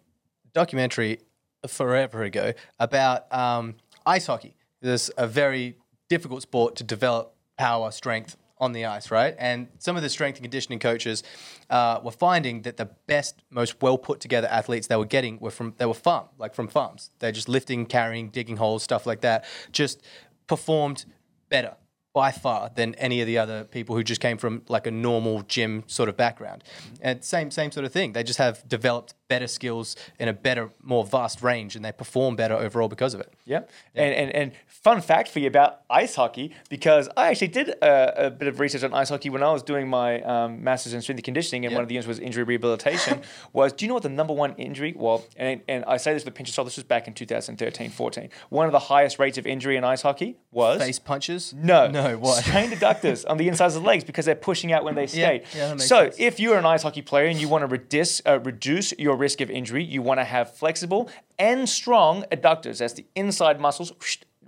[0.55, 1.21] documentary
[1.69, 3.75] forever ago about um,
[4.07, 4.57] ice hockey.
[4.81, 5.77] This a very
[6.09, 9.35] difficult sport to develop power strength on the ice, right?
[9.39, 11.23] And some of the strength and conditioning coaches
[11.71, 15.51] uh, were finding that the best, most well put together athletes they were getting were
[15.51, 17.11] from they were farm, like from farms.
[17.19, 19.45] They're just lifting, carrying, digging holes, stuff like that.
[19.73, 20.03] Just
[20.47, 21.05] performed
[21.49, 21.77] better
[22.15, 25.43] by far than any of the other people who just came from like a normal
[25.43, 26.63] gym sort of background.
[27.01, 28.13] And same same sort of thing.
[28.13, 32.37] They just have developed better skills in a better, more vast range, and they perform
[32.37, 33.31] better overall because of it.
[33.45, 33.63] Yeah.
[33.95, 38.27] And, and and fun fact for you about ice hockey, because I actually did a,
[38.27, 41.01] a bit of research on ice hockey when I was doing my um, master's in
[41.03, 41.79] strength and conditioning, and Yeah.
[41.79, 43.23] one of the units was injury rehabilitation.
[43.53, 44.93] was do you know what the number one injury?
[44.97, 46.67] Well, and, and I say this with a pinch of salt.
[46.67, 48.29] This was back in 2013, 14.
[48.51, 51.53] One of the highest rates of injury in ice hockey was Face punches?
[51.57, 52.45] no, No, what?
[52.45, 55.45] Strained adductors on the insides of the legs because they're pushing out when they skate.
[55.57, 56.17] yeah, makes so sense.
[56.19, 59.41] if you're an ice hockey player and you want to reduce, uh, reduce your risk
[59.41, 61.03] of injury, you want to have flexible
[61.39, 62.77] and strong adductors.
[62.79, 63.91] That's the inside muscles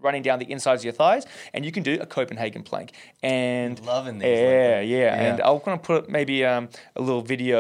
[0.07, 2.89] running down the insides of your thighs, and you can do a Copenhagen plank.
[3.23, 5.01] And Loving these yeah, lately.
[5.01, 7.57] yeah, And I'm gonna put maybe um, a little video.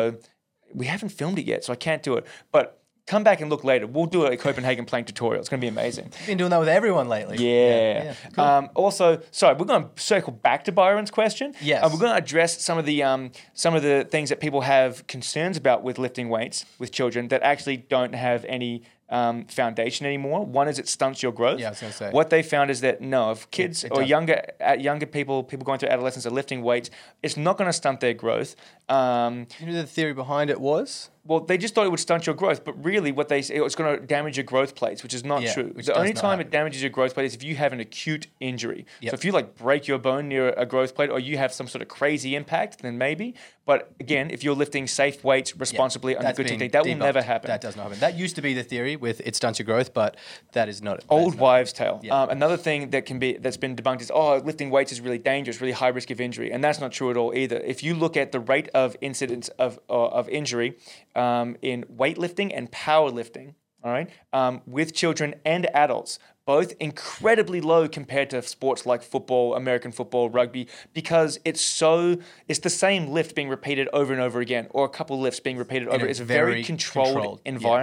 [0.74, 2.66] We haven't filmed it yet, so I can't do it, but.
[3.07, 3.87] Come back and look later.
[3.87, 5.38] We'll do a Copenhagen plank tutorial.
[5.40, 6.11] It's going to be amazing.
[6.27, 7.37] Been doing that with everyone lately.
[7.38, 8.03] Yeah.
[8.03, 8.14] yeah.
[8.35, 8.45] Cool.
[8.45, 11.55] Um, also, sorry, we're going to circle back to Byron's question.
[11.61, 11.85] Yes.
[11.85, 14.62] Uh, we're going to address some of the um, some of the things that people
[14.62, 20.05] have concerns about with lifting weights with children that actually don't have any um, foundation
[20.05, 20.45] anymore.
[20.45, 21.61] One is it stunts your growth.
[21.61, 22.11] Yeah, I was gonna say.
[22.11, 24.11] What they found is that no, if kids it or does.
[24.11, 26.90] younger at younger people, people going through adolescence are lifting weights,
[27.23, 28.57] it's not going to stunt their growth.
[28.88, 31.11] Um, You know the theory behind it was?
[31.26, 33.62] Well, they just thought it would stunt your growth, but really, what they say it
[33.62, 35.72] was going to damage your growth plates, which is not Yeah, true.
[35.74, 36.46] The only time happen.
[36.46, 38.86] it damages your growth plate is if you have an acute injury.
[39.00, 39.10] Yep.
[39.10, 41.68] So if you like break your bone near a growth plate, or you have some
[41.68, 43.34] sort of crazy impact, then maybe.
[43.64, 47.20] But again, if you're lifting safe weights responsibly under That's good technique, that will never
[47.20, 47.48] happen.
[47.48, 47.98] That does not happen.
[47.98, 50.16] That used to be the theory with it stunts your growth, but
[50.52, 52.00] that is not Old not- wives' tale.
[52.02, 52.22] Yeah.
[52.22, 55.18] Um, another thing that can be that's been debunked is oh, lifting weights is really
[55.18, 57.56] dangerous, really high risk of injury, and that's not true at all either.
[57.56, 60.76] If you look at the rate of incidence of uh, of injury
[61.16, 67.88] um, in weightlifting and powerlifting, all right, um, with children and adults, both incredibly low
[67.88, 73.35] compared to sports like football, American football, rugby, because it's so it's the same lift
[73.35, 76.07] being repeated over and over again, or a couple lifts being repeated over.
[76.07, 77.40] It's a very, very controlled, controlled-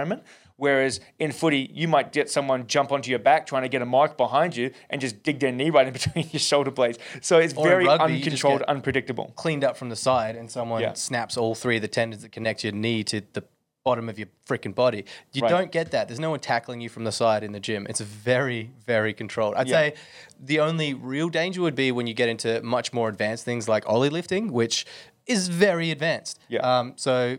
[0.08, 0.22] yeah.
[0.56, 3.86] Whereas in footy, you might get someone jump onto your back trying to get a
[3.86, 6.98] mic behind you and just dig their knee right in between your shoulder blades.
[7.20, 9.32] So it's Or very rugby, uncontrolled, unpredictable.
[9.34, 10.92] cleaned up from the side and someone Yeah.
[10.94, 13.42] snaps all three of the tendons that connect your knee to the
[13.84, 15.04] bottom of your freaking body.
[15.34, 15.50] You Right.
[15.50, 16.08] don't get that.
[16.08, 17.86] There's no one tackling you from the side in the gym.
[17.90, 19.56] It's very, very controlled.
[19.56, 19.74] I'd Yeah.
[19.74, 19.94] say
[20.40, 23.84] the only real danger would be when you get into much more advanced things like
[23.86, 24.86] oly lifting, which
[25.26, 26.38] is very advanced.
[26.48, 26.60] Yeah.
[26.60, 27.36] Um, so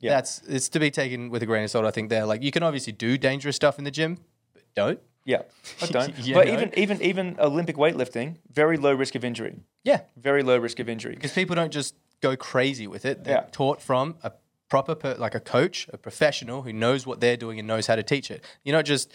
[0.00, 0.10] Yeah.
[0.10, 1.84] that's it's to be taken with a grain of salt.
[1.84, 4.18] I think there, like you can obviously do dangerous stuff in the gym,
[4.54, 5.00] but don't.
[5.24, 5.42] Yeah,
[5.82, 6.14] I don't.
[6.34, 9.56] But even even even Olympic weightlifting, very low risk of injury.
[9.84, 11.14] Yeah, Very low risk of injury.
[11.14, 13.24] because people don't just go crazy with it.
[13.24, 13.46] They're Yeah.
[13.52, 14.32] taught from a
[14.68, 17.96] proper, per, like a coach, a professional who knows what they're doing and knows how
[17.96, 18.44] to teach it.
[18.64, 19.10] You're not just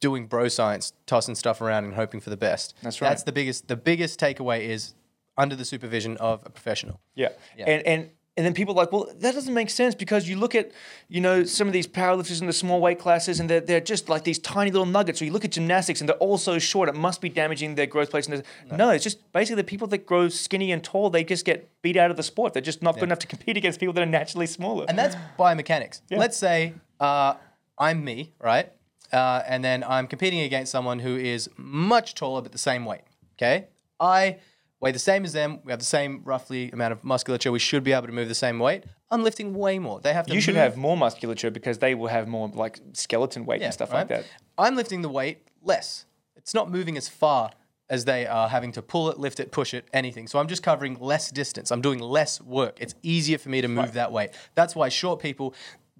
[0.00, 2.74] doing bro science, tossing stuff around and hoping for the best.
[2.82, 3.08] That's right.
[3.08, 3.68] That's the biggest.
[3.68, 4.94] The biggest takeaway is
[5.38, 7.00] under the supervision of a professional.
[7.14, 7.28] Yeah.
[7.56, 7.66] Yeah.
[7.70, 10.54] And and and then people are like, well, that doesn't make sense because you look
[10.54, 10.72] at,
[11.08, 14.08] you know, some of these powerlifters in the small weight classes and they're, they're just
[14.08, 15.20] like these tiny little nuggets.
[15.20, 17.86] Or you look at gymnastics and they're all so short, it must be damaging their
[17.86, 18.26] growth plates.
[18.28, 18.88] And there's- no.
[18.88, 22.10] it's just basically the people that grow skinny and tall, they just get beat out
[22.10, 22.54] of the sport.
[22.54, 24.86] They're just not good enough to compete against people that are naturally smaller.
[24.88, 26.00] And that's biomechanics.
[26.10, 27.34] Let's say uh,
[27.78, 28.72] I'm me, right?
[29.12, 33.02] Uh, and then I'm competing against someone who is much taller but the same weight.
[33.36, 33.66] Okay,
[34.00, 34.38] I
[34.82, 35.60] weigh the same as them.
[35.64, 37.50] We have the same roughly amount of musculature.
[37.50, 38.84] We should be able to move the same weight.
[39.10, 40.00] I'm lifting way more.
[40.00, 40.34] They have to.
[40.34, 43.66] you should move- have more musculature because they will have more like skeleton weight yeah,
[43.66, 44.00] and stuff right?
[44.00, 44.26] like that.
[44.58, 46.04] I'm lifting the weight less.
[46.36, 47.52] It's not moving as far
[47.88, 50.26] as they are having to pull it, lift it, push it, anything.
[50.26, 51.70] So I'm just covering less distance.
[51.70, 52.78] I'm doing less work.
[52.80, 54.30] It's easier for me to move that weight.
[54.54, 55.54] That's why short people,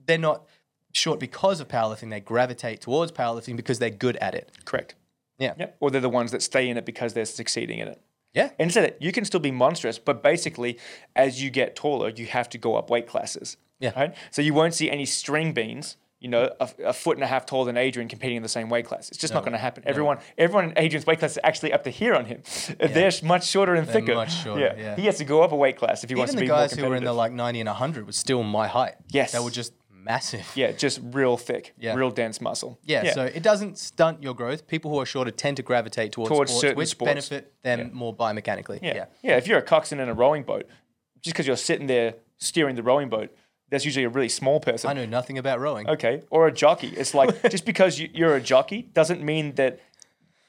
[0.06, 0.46] they're not
[0.92, 2.10] short because of powerlifting.
[2.10, 4.50] They gravitate towards powerlifting because they're good at it.
[4.64, 4.94] Correct.
[5.38, 5.54] Yeah.
[5.58, 5.76] Yep.
[5.80, 8.00] Or they're the ones that stay in it because they're succeeding in it.
[8.34, 8.50] Yeah.
[8.58, 10.78] And instead, that you can still be monstrous, but basically,
[11.14, 13.56] as you get taller, you have to go up weight classes.
[13.78, 13.92] Yeah.
[13.96, 14.14] Right.
[14.30, 15.96] So you won't see any string beans.
[16.20, 18.68] You know, a, a foot and a half taller than Adrian competing in the same
[18.70, 19.08] weight class.
[19.08, 19.82] It's just not going to happen.
[19.84, 22.44] Everyone, everyone in Adrian's weight class is actually up to here on him.
[22.78, 24.14] They're much shorter and thicker.
[24.14, 24.94] much shorter, yeah.
[24.94, 26.60] He has to go up a weight class if he wants to be Even to
[26.60, 28.94] the be guys who were in the like 90 and 100 was still my height.
[29.10, 29.32] Yes.
[29.32, 29.72] They were just
[30.04, 30.46] massive.
[30.54, 31.94] yeah, just real thick, Yeah.
[31.94, 32.78] real dense muscle.
[32.84, 34.66] Yeah, so it doesn't stunt your growth.
[34.66, 37.08] People who are shorter tend to gravitate towards, Towards sports, certain which sports.
[37.10, 38.80] benefit them more biomechanically.
[38.82, 38.94] Yeah.
[38.94, 39.04] Yeah.
[39.22, 39.36] yeah.
[39.36, 40.66] If you're a coxswain in a rowing boat,
[41.22, 43.30] just because you're sitting there steering the rowing boat,
[43.70, 44.90] that's usually a really small person.
[44.90, 45.88] I know nothing about rowing.
[45.88, 46.22] Okay.
[46.30, 46.88] Or a jockey.
[46.88, 49.80] It's like just because you, you're a jockey doesn't mean that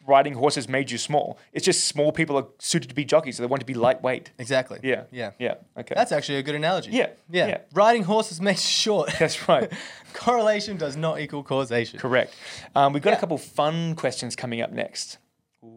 [0.06, 1.38] riding horses made you small.
[1.54, 4.32] It's just small people are suited to be jockeys, so they want to be lightweight.
[4.38, 4.80] Exactly.
[4.84, 5.04] Yeah.
[5.12, 5.32] Yeah.
[5.40, 5.56] Yeah.
[5.78, 5.94] Okay.
[5.96, 6.92] That's actually a good analogy.
[6.92, 7.48] Yeah, Yeah.
[7.48, 7.58] yeah.
[7.74, 9.12] Riding horses makes you short.
[9.20, 9.72] That's right.
[10.14, 12.00] Correlation does not equal causation.
[12.00, 12.34] Correct.
[12.76, 15.18] Um, we've got a couple fun questions coming up next.
[15.64, 15.70] Ooh.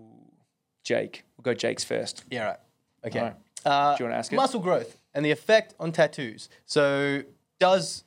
[0.84, 1.24] Jake.
[1.36, 2.24] We'll go Jake's first.
[2.30, 2.58] Yeah, right.
[3.06, 3.20] Okay.
[3.20, 3.34] Right.
[3.64, 4.36] Uh, Do you wanna ask it?
[4.36, 6.48] Muscle growth and the effect on tattoos.
[6.66, 7.22] So,
[7.58, 8.04] does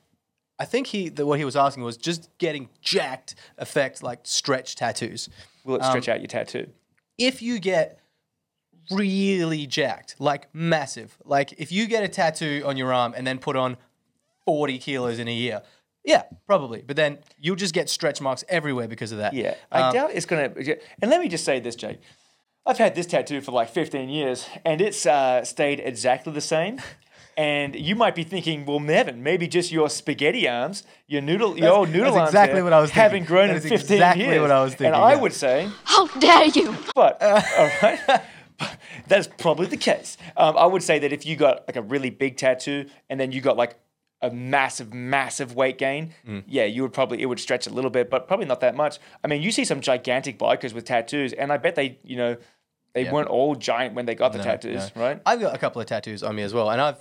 [0.58, 4.76] I think he the, what he was asking was just getting jacked affect like stretch
[4.76, 5.30] tattoos?
[5.64, 6.68] Will it stretch out your tattoo?
[7.18, 8.00] If you get
[8.92, 13.38] really jacked, like massive, like if you get a tattoo on your arm and then
[13.40, 13.78] put on
[14.46, 15.62] 40 kilos in a year,
[16.04, 16.82] yeah, probably.
[16.82, 19.34] But then you'll just get stretch marks everywhere because of that.
[19.34, 20.52] Yeah, I Um, doubt it's gonna.
[21.02, 22.00] And let me just say this, Jake.
[22.66, 26.80] I've had this tattoo for like 15 years, and it's uh, stayed exactly the same.
[27.40, 31.70] And you might be thinking, well, Nevin, maybe just your spaghetti arms, your noodle, your
[31.72, 33.02] old noodle that's exactly there what I was thinking.
[33.04, 34.42] haven't grown That in 15 exactly years.
[34.42, 35.22] what I was thinking, And I yeah.
[35.22, 36.76] would say, How dare you!
[36.96, 38.22] but all right.
[39.08, 40.18] that's probably the case.
[40.36, 43.32] Um, I would say that if you got like a really big tattoo, and then
[43.32, 43.76] you got like
[44.22, 46.44] a massive, massive weight gain, Mm.
[46.46, 49.00] yeah, you would probably it would stretch a little bit, but probably not that much.
[49.24, 52.36] I mean, you see some gigantic bikers with tattoos, and I bet they, you know,
[52.94, 53.14] they Yeah.
[53.14, 55.02] weren't all giant when they got the No, tattoos, no.
[55.02, 55.22] right?
[55.26, 56.98] I've got a couple of tattoos on me as well, and I've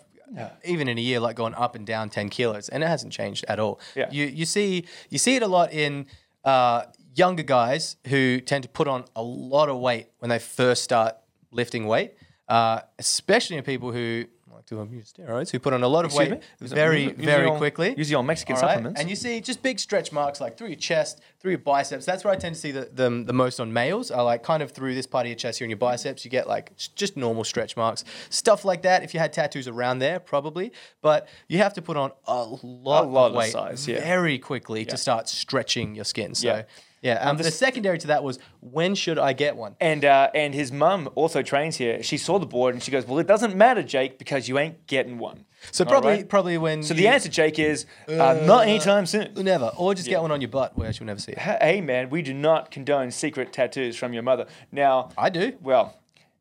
[0.64, 3.44] even in a year like going up and down ten kilos, and it hasn't changed
[3.48, 3.80] at all.
[3.94, 4.08] Yeah.
[4.10, 6.06] You you see you see it a lot in
[6.44, 10.82] uh, younger guys who tend to put on a lot of weight when they first
[10.82, 11.16] start
[11.50, 12.14] lifting weight,
[12.48, 14.24] uh, especially in people who
[14.68, 16.66] to abuse steroids, who put on a lot of Excuse weight me?
[16.68, 17.94] Very use- use very quickly.
[17.96, 18.60] use your Mexican right?
[18.60, 19.00] supplements.
[19.00, 22.04] And you see just big stretch marks like through your chest, through your biceps.
[22.04, 24.62] That's where I tend to see the, the, the most on males are like kind
[24.62, 26.24] of through this part of your chest here and your biceps.
[26.24, 28.04] You get like just normal stretch marks.
[28.30, 29.02] Stuff like that.
[29.02, 30.72] If you had tattoos around there, probably.
[31.00, 34.00] But you have to put on a lot, lot of of weight size, yeah.
[34.00, 36.34] very quickly to start stretching your skin.
[36.34, 36.62] So Yeah.
[37.02, 37.14] Yeah.
[37.28, 39.76] Um, the secondary to that was when should I get one?
[39.80, 42.02] And uh, and his mum also trains here.
[42.02, 44.86] She saw the board and she goes, "Well, it doesn't matter, Jake, because you ain't
[44.86, 46.28] getting one." So All probably right?
[46.28, 49.32] probably when So you- the answer, Jake, is uh, not anytime soon.
[49.36, 51.38] never or just get one on your butt where she'll never see it.
[51.38, 54.46] Hey, man, we do not condone secret tattoos from your mother.
[54.70, 55.54] Now, I do.
[55.60, 55.96] well,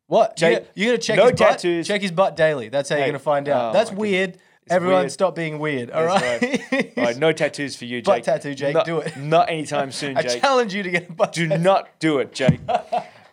[0.08, 0.38] What?
[0.38, 1.38] Jake, you're, gonna- you're gonna check no his butt?
[1.38, 1.88] tattoos.
[1.88, 2.70] Check his butt daily.
[2.70, 3.72] That's how Hey, you're gonna find out.
[3.72, 4.38] oh That's weird.
[4.70, 5.12] Everyone, weird.
[5.12, 5.92] stop being weird.
[5.92, 6.94] All That's right.
[6.98, 8.06] all right, no tattoos for you, Jake.
[8.06, 9.16] Butt tattoo, Jake, Not- do it.
[9.18, 11.34] Not anytime soon, I challenge you to get a butt.
[11.34, 11.62] do tattoo.
[11.64, 12.60] not do it, Jake.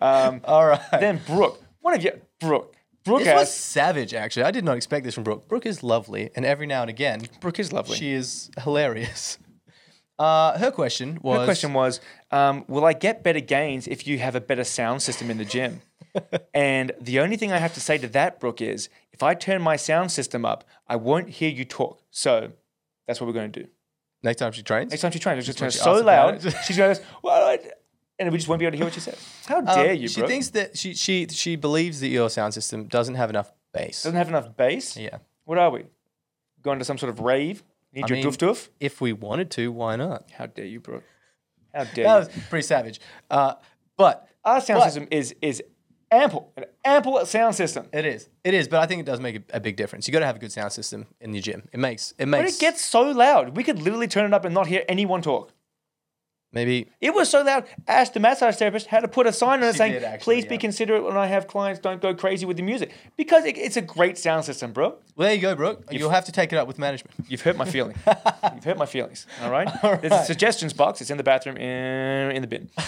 [0.01, 0.81] Um, All right.
[0.92, 2.75] then Brooke, one of you, Brooke.
[3.05, 4.12] Brooke this was savage.
[4.12, 5.49] Actually, I did not expect this from Brooke.
[5.49, 7.97] Brooke is lovely, and every now and again, Brooke is lovely.
[7.97, 9.38] she is hilarious.
[10.18, 11.38] Uh, her question was.
[11.40, 15.01] Her question was, um, will I get better gains if you have a better sound
[15.01, 15.81] system in the gym?
[16.55, 19.62] And the only thing I have to say to that, Brooke, is if I turn
[19.62, 22.00] my sound system up, I won't hear you talk.
[22.11, 22.53] So
[23.07, 23.68] that's what we're going to do.
[24.22, 24.90] next time she trains.
[24.90, 27.48] Next time she tries, just turn when it she so loud, she's going to, well,
[27.48, 27.59] I,
[28.18, 29.18] and we just won't be able to hear what she says.
[29.46, 32.85] How Um, dare you, She thinks that she she she believes that your sound system
[32.87, 34.05] doesn't have enough bass.
[34.05, 34.96] doesn't have enough bass.
[34.96, 35.18] Yeah.
[35.44, 35.85] What are we?
[36.62, 37.62] Going to some sort of rave?
[37.92, 38.68] Need I your mean- doof doof?
[38.81, 40.31] If we wanted to, why not?
[40.33, 41.03] How dare you, Brooke?
[41.74, 42.38] How dare That you?
[42.38, 43.00] was pretty savage.
[43.31, 43.55] Uh,
[43.96, 45.62] but Our sound but- system is is
[46.11, 47.87] ample, an ample sound system.
[47.93, 48.29] It is.
[48.43, 50.07] It is, but I think it does make a, a big difference.
[50.07, 51.69] You got to have a good sound system in your gym.
[51.73, 52.43] It makes it makes.
[52.43, 53.57] But it gets so loud.
[53.57, 55.53] We could literally turn it up and not hear anyone talk.
[56.53, 57.64] maybe It was so loud.
[57.88, 60.37] Ask the massage therapist how to put a sign on it She saying, did actually,
[60.37, 60.61] "Please be yeah.
[60.61, 61.81] considerate when I have clients.
[61.81, 64.95] Don't go crazy with the music because it, it's a great sound system, bro.
[65.17, 65.85] Well, there you go, Brooke.
[65.90, 67.14] You'll have to take it up with management.
[67.29, 67.97] You've hurt my feeling.
[68.55, 69.27] You've hurt my feelings.
[69.43, 69.69] All right.
[70.01, 71.01] There's a suggestions box.
[71.01, 72.71] It's in the bathroom in, in the bin.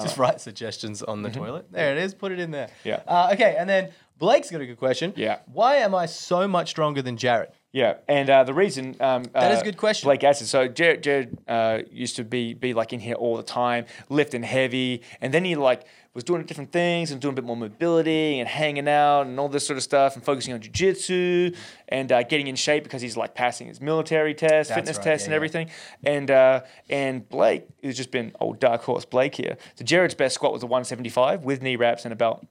[0.00, 1.70] Just write suggestions on the toilet.
[1.70, 2.14] There it is.
[2.14, 2.68] Put it in there.
[2.84, 3.00] Yeah.
[3.06, 5.12] Uh, okay, and then Blake's got a good question.
[5.16, 5.38] Yeah.
[5.52, 7.50] Why am I so much stronger than Jared?
[7.72, 10.06] Yeah, and uh, the reason um, That is uh, a good question.
[10.06, 10.46] Blake Acid.
[10.46, 14.42] So Jared, Jared uh, used to be be like in here all the time, lifting
[14.42, 18.40] heavy, and then he like was doing different things and doing a bit more mobility
[18.40, 21.54] and hanging out and all this sort of stuff and focusing on jujitsu
[21.88, 25.04] and uh, getting in shape because he's like passing his military test, That's fitness right,
[25.04, 25.36] tests, yeah, and yeah.
[25.36, 25.70] everything.
[26.04, 29.58] And uh, and Blake has just been old dark horse Blake here.
[29.74, 32.46] So Jared's best squat was a 175 with knee wraps and a belt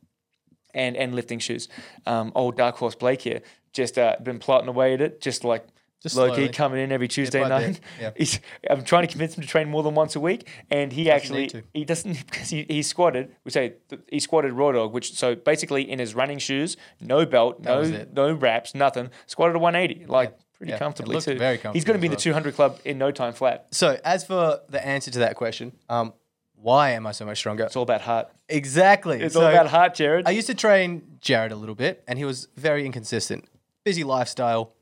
[0.76, 1.68] and and lifting shoes.
[2.06, 3.42] Um, old dark horse Blake here,
[3.74, 5.66] just uh, been plotting away at it, just like
[6.06, 7.66] Just low key coming in every Tuesday by night.
[7.68, 8.12] bit, yeah.
[8.16, 8.40] He's,
[8.70, 11.42] I'm trying to convince him to train more than once a week, and he actually
[11.42, 11.64] need to.
[11.74, 13.36] he doesn't because he, he squatted.
[13.44, 17.26] We say th- he squatted raw dog, which so basically in his running shoes, no
[17.26, 18.14] belt, no was it.
[18.14, 19.10] no wraps, nothing.
[19.26, 21.40] Squatted a 180, like pretty Yeah, it comfortably looked too.
[21.40, 23.66] very He's going to be in the comfortable 200 club in no time flat.
[23.72, 26.14] So, as for the answer to that question, um,
[26.56, 27.64] why am I so much stronger?
[27.64, 28.30] It's all about heart.
[28.48, 29.22] Exactly.
[29.22, 30.28] It's So, all about heart, Jared.
[30.28, 33.46] I used to train Jared a little bit, and he was very inconsistent.
[33.84, 34.75] Busy lifestyle,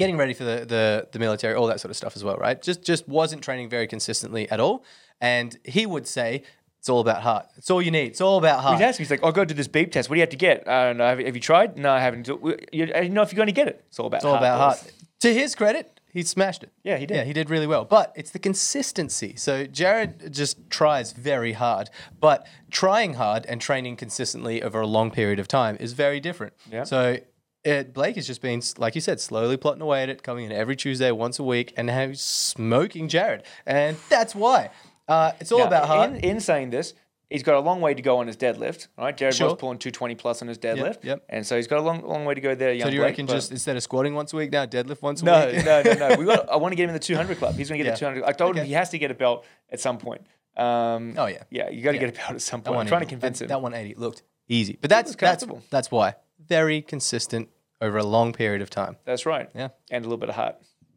[0.00, 2.60] getting ready for the, the, the military, all that sort of stuff as well, right?
[2.60, 4.82] Just just wasn't training very consistently at all.
[5.20, 6.42] And he would say,
[6.78, 7.46] it's all about heart.
[7.58, 8.06] It's all you need.
[8.12, 8.78] It's all about heart.
[8.78, 10.08] He's asking, he's like, I'll go do this beep test.
[10.08, 10.66] What do you have to get?
[10.66, 11.08] I don't know.
[11.10, 11.76] Have, have you tried?
[11.76, 12.26] No, I haven't.
[12.26, 13.84] You, know if you're going to get it.
[13.88, 14.92] It's all about It's all about heart.
[15.20, 16.70] To his credit, he smashed it.
[16.82, 17.16] Yeah, he did.
[17.16, 17.84] Yeah, he did really well.
[17.84, 19.34] But it's the consistency.
[19.36, 25.10] So Jared just tries very hard, but trying hard and training consistently over a long
[25.10, 26.54] period of time is very different.
[26.72, 26.84] Yeah.
[26.84, 27.18] So
[27.64, 30.52] it, Blake has just been, like you said, slowly plotting away at it, coming in
[30.52, 34.70] every Tuesday, once a week, and now he's smoking Jared, and that's why.
[35.08, 36.10] Uh, it's all Now, about heart.
[36.10, 36.94] In, in saying this,
[37.28, 38.86] he's got a long way to go on his deadlift.
[38.96, 39.48] Right, Jared Sure.
[39.48, 41.02] was pulling 220 plus on his deadlift.
[41.04, 41.24] yep.
[41.28, 42.72] And so he's got a long, long way to go there.
[42.72, 45.02] Young so do you Blake, reckon just instead of squatting once a week now, deadlift
[45.02, 45.64] once a No, week?
[45.64, 46.16] no, no, no.
[46.18, 46.48] We got.
[46.48, 47.56] I want to get him in the 200 club.
[47.56, 47.94] He's going to get Yeah.
[47.94, 48.24] the 200.
[48.24, 50.22] I told him he has to get a belt at some point.
[50.56, 51.42] Um, Oh, yeah.
[51.50, 51.68] yeah.
[51.70, 52.06] You got to Yeah.
[52.06, 52.78] get a belt at some point.
[52.80, 53.48] I'm trying to convince that, him.
[53.48, 56.14] That 180 looked easy, but that's that's that's why
[56.50, 57.48] very consistent
[57.80, 59.48] over a long period of time That's right.
[59.54, 59.68] Yeah.
[59.90, 60.56] And a little bit of heart.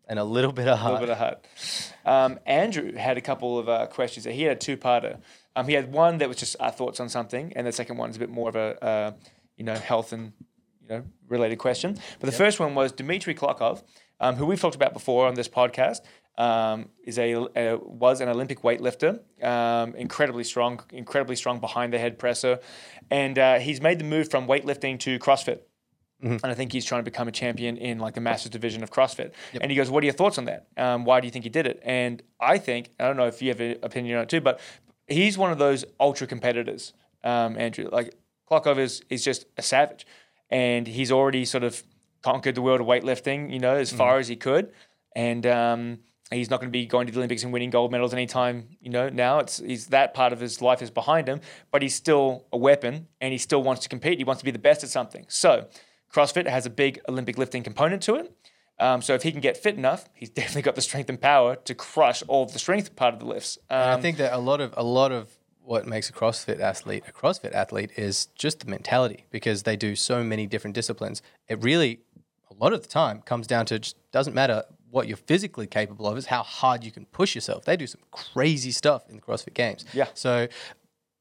[0.10, 0.92] and a little bit of heart.
[0.92, 1.38] A little bit of heart.
[2.06, 4.26] Um, Andrew had a couple of uh, questions.
[4.26, 5.14] He had a two-parter.
[5.56, 8.10] Um, he had one that was just our thoughts on something, and the second one
[8.10, 9.12] is a bit more of a, uh,
[9.56, 10.34] you know, health and
[10.82, 11.98] you know related question.
[12.20, 13.84] But the first one was Dmitry Klokov,
[14.20, 16.00] um, who we've talked about before on this podcast.
[16.36, 22.00] Um, is a, a was an Olympic weightlifter, um, incredibly strong, incredibly strong behind the
[22.00, 22.60] head presser,
[23.12, 25.60] and uh, he's made the move from weightlifting to CrossFit.
[26.42, 28.90] And I think he's trying to become a champion in like the masters division of
[28.90, 29.34] CrossFit.
[29.62, 30.68] And he goes, "What are your thoughts on that?
[30.78, 33.42] Um, why do you think he did it?" And I think I don't know if
[33.42, 34.60] you have an opinion on it too, but
[35.08, 36.94] he's one of those ultra competitors,
[37.24, 37.90] um, Andrew.
[37.92, 38.16] Like
[38.50, 40.08] Klokov is is just a savage,
[40.50, 41.84] and he's already sort of
[42.22, 44.72] conquered the world of weightlifting, you know, as far as he could,
[45.16, 45.46] and.
[45.46, 46.00] Um,
[46.32, 48.90] He's not going to be going to the Olympics and winning gold medals anytime, you
[48.90, 49.10] know.
[49.10, 52.58] Now it's he's that part of his life is behind him, but he's still a
[52.58, 54.18] weapon and he still wants to compete.
[54.18, 55.26] He wants to be the best at something.
[55.28, 55.68] So,
[56.12, 58.36] CrossFit has a big Olympic lifting component to it.
[58.80, 61.56] Um, so if he can get fit enough, he's definitely got the strength and power
[61.56, 63.58] to crush all of the strength part of the lifts.
[63.70, 65.30] Um, I think that a lot of a lot of
[65.64, 69.96] what makes a CrossFit athlete a CrossFit athlete is just the mentality because they do
[69.96, 71.22] so many different disciplines.
[71.48, 72.02] It really,
[72.50, 76.08] a lot of the time, comes down to just doesn't matter what you're physically capable
[76.08, 77.66] of, is how hard you can push yourself.
[77.66, 79.84] They do some crazy stuff in the CrossFit Games.
[79.94, 80.08] Yeah.
[80.14, 80.48] So.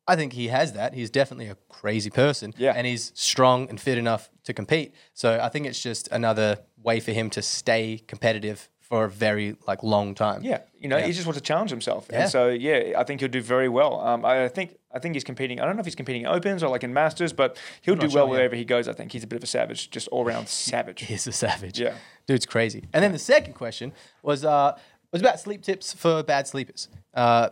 [0.08, 0.94] I think he has that.
[0.94, 2.52] He's definitely a crazy person.
[2.58, 2.72] Yeah.
[2.74, 4.92] And he's strong and fit enough to compete.
[5.14, 9.54] So I think it's just another way for him to stay competitive for a very
[9.68, 10.42] like long time.
[10.42, 11.06] Yeah, you know, Yeah.
[11.06, 12.22] he just wants to challenge himself, Yeah.
[12.22, 14.00] and so yeah, I think he'll do very well.
[14.00, 15.60] Um, I think I think he's competing.
[15.60, 18.06] I don't know if he's competing in opens or like in masters, but he'll do
[18.08, 18.30] well sure, yeah.
[18.30, 18.88] wherever he goes.
[18.88, 21.02] I think he's a bit of a savage, just all round savage.
[21.02, 21.80] He's a savage.
[21.80, 21.94] Yeah.
[22.26, 22.84] Dude's crazy.
[22.92, 24.78] And then the second question was uh
[25.12, 26.88] was about sleep tips for bad sleepers.
[27.14, 27.50] Uh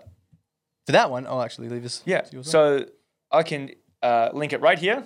[0.87, 2.03] for that one, I'll actually leave this.
[2.05, 2.23] Yeah.
[2.43, 2.87] So
[3.31, 3.71] I can
[4.03, 5.05] uh, link it right here,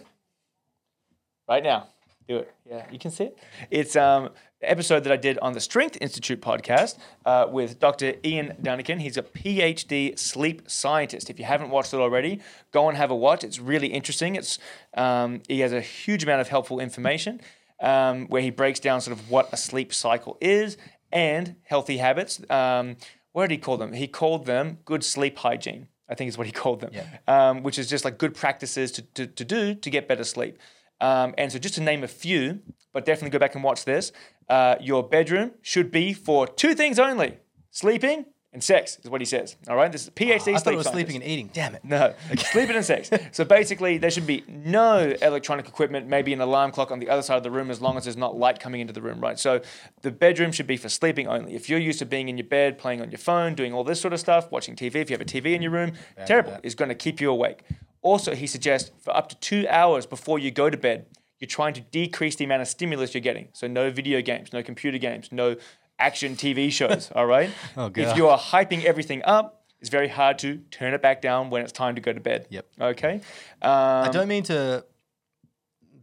[1.49, 1.89] right now.
[2.27, 2.55] Do it.
[2.65, 3.39] Yeah, you can see it.
[3.71, 4.31] It's um,
[4.71, 8.15] episode that I did on the Strength Institute podcast uh, with Dr.
[8.25, 9.01] Ian Dunican.
[9.01, 11.31] He's a PhD sleep scientist.
[11.31, 12.41] If you haven't watched it already,
[12.73, 13.45] go and have a watch.
[13.45, 14.37] It's really interesting.
[14.37, 14.59] It's
[14.95, 17.41] um, he has a huge amount of helpful information
[17.81, 20.77] um, where he breaks down sort of what a sleep cycle is
[21.13, 22.41] and healthy habits.
[22.51, 22.97] Um,
[23.33, 23.93] what did he call them?
[23.93, 25.89] He called them good sleep hygiene.
[26.09, 26.93] I think is what he called them,
[27.27, 30.59] um, which is just like good practices to, to, to do to get better sleep.
[31.01, 32.61] Um, and so, just to name a few,
[32.93, 34.13] but definitely go back and watch this.
[34.49, 37.39] Uh, your bedroom should be for two things only:
[37.71, 39.57] sleeping and sex, is what he says.
[39.69, 40.93] All right, this is a PhD I sleep thought it was scientist.
[40.93, 41.51] sleeping and eating.
[41.53, 41.85] Damn it.
[41.85, 43.11] No, sleeping and sex.
[43.33, 47.23] So basically, there should be no electronic equipment, maybe an alarm clock on the other
[47.23, 49.41] side of the room, as long as there's not light coming into the room, right?
[49.41, 49.61] So
[50.03, 51.57] the bedroom should be for sleeping only.
[51.57, 54.01] If you're used to being in your bed, playing on your phone, doing all this
[54.01, 56.53] sort of stuff, watching TV, if you have a TV in your room, terrible.
[56.53, 56.61] that.
[56.63, 57.65] It's going to keep you awake.
[58.03, 61.07] Also, he suggests for up to two hours before you go to bed,
[61.41, 63.49] you're trying to decrease the amount of stimulus you're getting.
[63.53, 65.57] So no video games, no computer games, no
[65.99, 67.11] action TV shows.
[67.15, 67.51] all right.
[67.77, 71.51] Oh, if you are hyping everything up, it's very hard to turn it back down
[71.51, 72.47] when it's time to go to bed.
[72.51, 72.67] Yep.
[72.81, 73.21] Okay.
[73.61, 74.85] I Um, don't mean to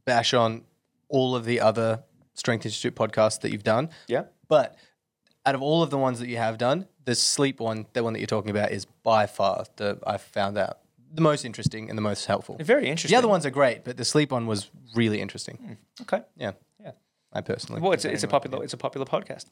[0.06, 0.64] bash on
[1.10, 4.24] all of the other Strength Institute podcasts that you've done, yeah.
[4.48, 4.76] but
[5.46, 8.14] out of all of the ones that you have done, the sleep one, the one
[8.14, 10.78] that you're talking about, is by far the I've found out
[11.14, 12.56] the most interesting and the most helpful.
[12.60, 13.14] Very interesting.
[13.16, 15.78] The other ones are great, but the sleep one was really interesting.
[16.02, 16.22] Okay.
[16.38, 16.52] Yeah,
[16.84, 16.92] Yeah.
[17.34, 17.82] I personally.
[17.82, 19.46] Well, it's, a- it's a popular it's a popular podcast.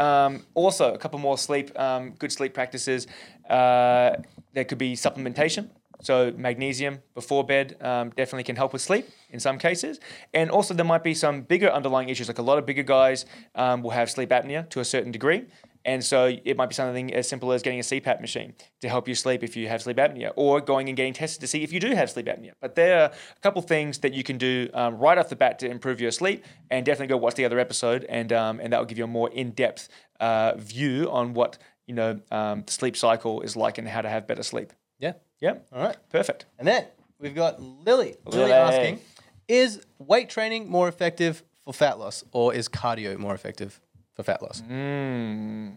[0.00, 3.06] Um, also, a couple more sleep um, good sleep practices.
[3.48, 4.16] Uh,
[4.54, 5.70] there could be supplementation.
[6.02, 9.98] So magnesium before bed um, definitely can help with sleep in some cases,
[10.34, 12.28] and also there might be some bigger underlying issues.
[12.28, 15.46] Like a lot of bigger guys um, will have sleep apnea to a certain degree,
[15.86, 19.06] and so it might be something as simple as getting a CPAP machine to help
[19.06, 21.72] you sleep if you have sleep apnea, or going and getting tested to see if
[21.72, 22.52] you do have sleep apnea.
[22.60, 25.60] But there are a couple things that you can do um, right off the bat
[25.60, 28.78] to improve your sleep, and definitely go watch the other episode, and um, and that
[28.78, 29.88] will give you a more in depth
[30.20, 31.56] uh, view on what
[31.86, 34.72] you know um, the sleep cycle is like and how to have better sleep.
[34.98, 35.12] Yeah.
[35.38, 35.96] Yeah, All right.
[36.08, 36.46] perfect.
[36.58, 36.86] And then
[37.20, 38.16] we've got Lily.
[38.24, 38.52] Lily, Lily.
[38.52, 39.00] asking,
[39.46, 43.80] is weight training more effective for fat loss, or is cardio more effective
[44.16, 44.62] for fat loss?
[44.68, 45.76] Mm.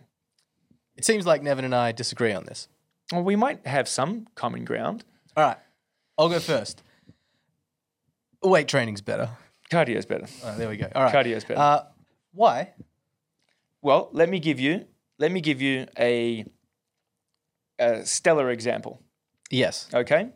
[0.96, 2.68] It seems like Nevin and I disagree on this.
[3.12, 5.04] Well, we might have some common ground.
[5.38, 5.58] All right,
[6.18, 6.82] I'll go first.
[8.42, 9.30] Weight training's better.
[9.70, 10.26] Cardio is better.
[10.44, 10.88] Right, there we go.
[10.96, 11.14] All right.
[11.14, 11.60] Cardio is better.
[11.60, 11.84] Uh,
[12.34, 12.74] why?
[13.82, 14.86] Well, let me give you
[15.20, 16.46] let me give you a,
[17.78, 19.02] a stellar example.
[19.52, 19.90] Yes.
[19.94, 20.30] Okay,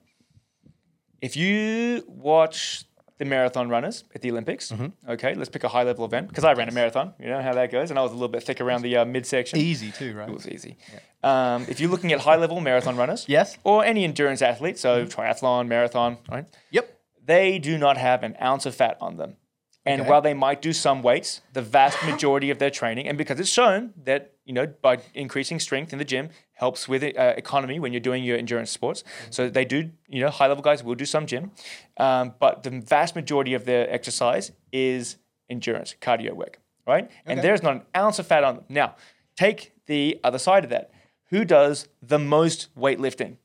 [1.21, 2.85] if you watch
[3.19, 5.11] the marathon runners at the Olympics, Mm-hmm.
[5.11, 7.13] okay, let's pick a high level event because I ran a marathon.
[7.19, 9.05] You know how that goes, and I was a little bit thick around the uh,
[9.05, 9.59] midsection.
[9.59, 10.27] Easy too, right?
[10.27, 10.77] It was easy.
[11.23, 13.57] Um, if you're looking at high level marathon runners, Yes.
[13.63, 16.45] or any endurance athlete, so triathlon, marathon, right?
[16.71, 16.99] Yep.
[17.25, 19.37] they do not have an ounce of fat on them.
[19.85, 20.09] And Okay.
[20.09, 23.49] while they might do some weights, the vast majority of their training, and because it's
[23.49, 27.93] shown that you know by increasing strength in the gym helps with uh, economy when
[27.93, 29.03] you're doing your endurance sports.
[29.29, 31.51] So they do, you know, high level guys will do some gym,
[31.97, 35.17] um, but the vast majority of their exercise is
[35.49, 37.09] endurance, cardio work, right?
[37.25, 38.65] And there's not an ounce of fat on them.
[38.69, 38.95] Now,
[39.35, 40.91] take the other side of that.
[41.29, 43.37] Who does the most weightlifting?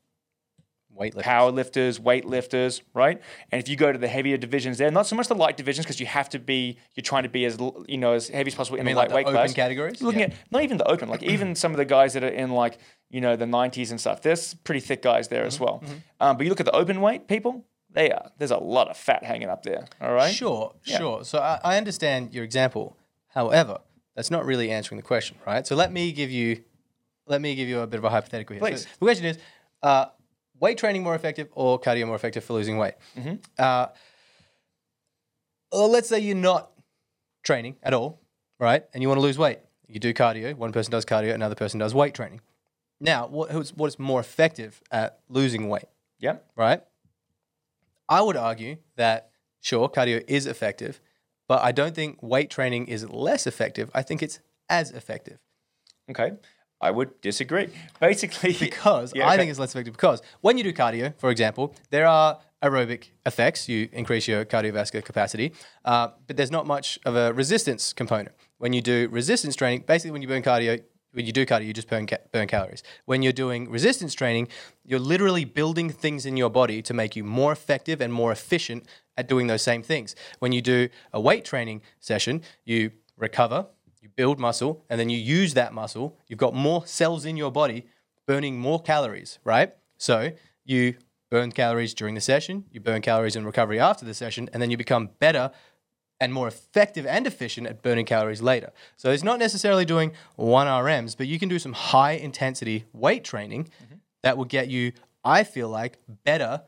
[0.99, 1.23] Weightlifting.
[1.23, 3.21] power lifters, weight lifters, right?
[3.53, 5.87] And if you go to the heavier divisions there, not so much the light divisions
[5.87, 8.55] because you have to be, you're trying to be as you know as heavy as
[8.55, 9.55] possible in mean the like the lightweight open class.
[9.55, 10.03] categories?
[10.03, 10.27] Looking Yeah.
[10.27, 12.79] at not even the open, like even some of the guys that are in like
[13.11, 14.21] you know the 90s and stuff.
[14.23, 15.83] There's pretty thick guys there Mm-hmm, as well.
[16.21, 18.97] Um, but you look at the open weight people, they are there's a lot of
[18.97, 19.87] fat hanging up there.
[20.01, 20.35] All right.
[20.35, 21.25] Sure, sure.
[21.25, 22.97] So I, I understand your example.
[23.29, 23.79] However,
[24.17, 25.65] that's not really answering the question, right?
[25.67, 26.65] So let me give you,
[27.27, 28.61] let me give you a bit of a hypothetical here.
[28.61, 28.85] So Please.
[28.85, 29.39] the question is,
[29.83, 30.07] uh,
[30.61, 32.95] weight training more effective or cardio more effective for losing weight?
[33.17, 33.35] Mm-hmm.
[33.59, 33.87] Uh,
[35.73, 36.71] well, let's say you're not
[37.43, 38.21] training at all,
[38.59, 38.85] right?
[38.93, 39.59] And you want to lose weight.
[39.87, 40.55] You do cardio.
[40.55, 42.41] One person does cardio, another person does weight training.
[43.01, 45.87] Now, what, who's, what is more effective at losing weight?
[46.19, 46.39] Yeah.
[46.57, 46.83] right?
[48.09, 49.31] I would argue that
[49.61, 51.01] sure, cardio is effective,
[51.47, 53.91] but I don't think weight training is less effective.
[53.95, 55.39] I think it's as effective
[56.11, 56.33] Okay.
[56.81, 57.69] I would disagree.
[58.01, 59.39] Basically, because Yeah, I okay.
[59.39, 63.69] think it's less effective because when you do cardio, for example, there are aerobic effects.
[63.69, 65.53] You increase your cardiovascular capacity,
[65.85, 68.35] uh, but there's not much of a resistance component.
[68.59, 70.81] When you do resistance training, basically when you burn cardio,
[71.13, 72.83] when you do cardio, you just burn ca- burn calories.
[73.07, 74.49] When you're doing resistance training,
[74.85, 78.87] you're literally building things in your body to make you more effective and more efficient
[79.17, 80.15] at doing those same things.
[80.39, 83.67] When you do a weight training session, you recover,
[84.01, 86.17] you build muscle, and then you use that muscle.
[86.27, 87.87] You've got more cells in your body
[88.27, 89.75] burning more calories, right?
[89.97, 90.33] So
[90.65, 90.97] you
[91.31, 94.71] burn calories during the session, you burn calories in recovery after the session, and then
[94.71, 95.51] you become better
[96.21, 98.73] and more effective and efficient at burning calories later.
[98.97, 103.25] So it's not necessarily doing one RMs, but you can do some high intensity weight
[103.25, 103.97] training mm-hmm.
[104.23, 104.93] that will get you,
[105.25, 106.63] I feel like, better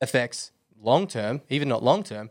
[0.00, 2.30] effects long term, even not long term,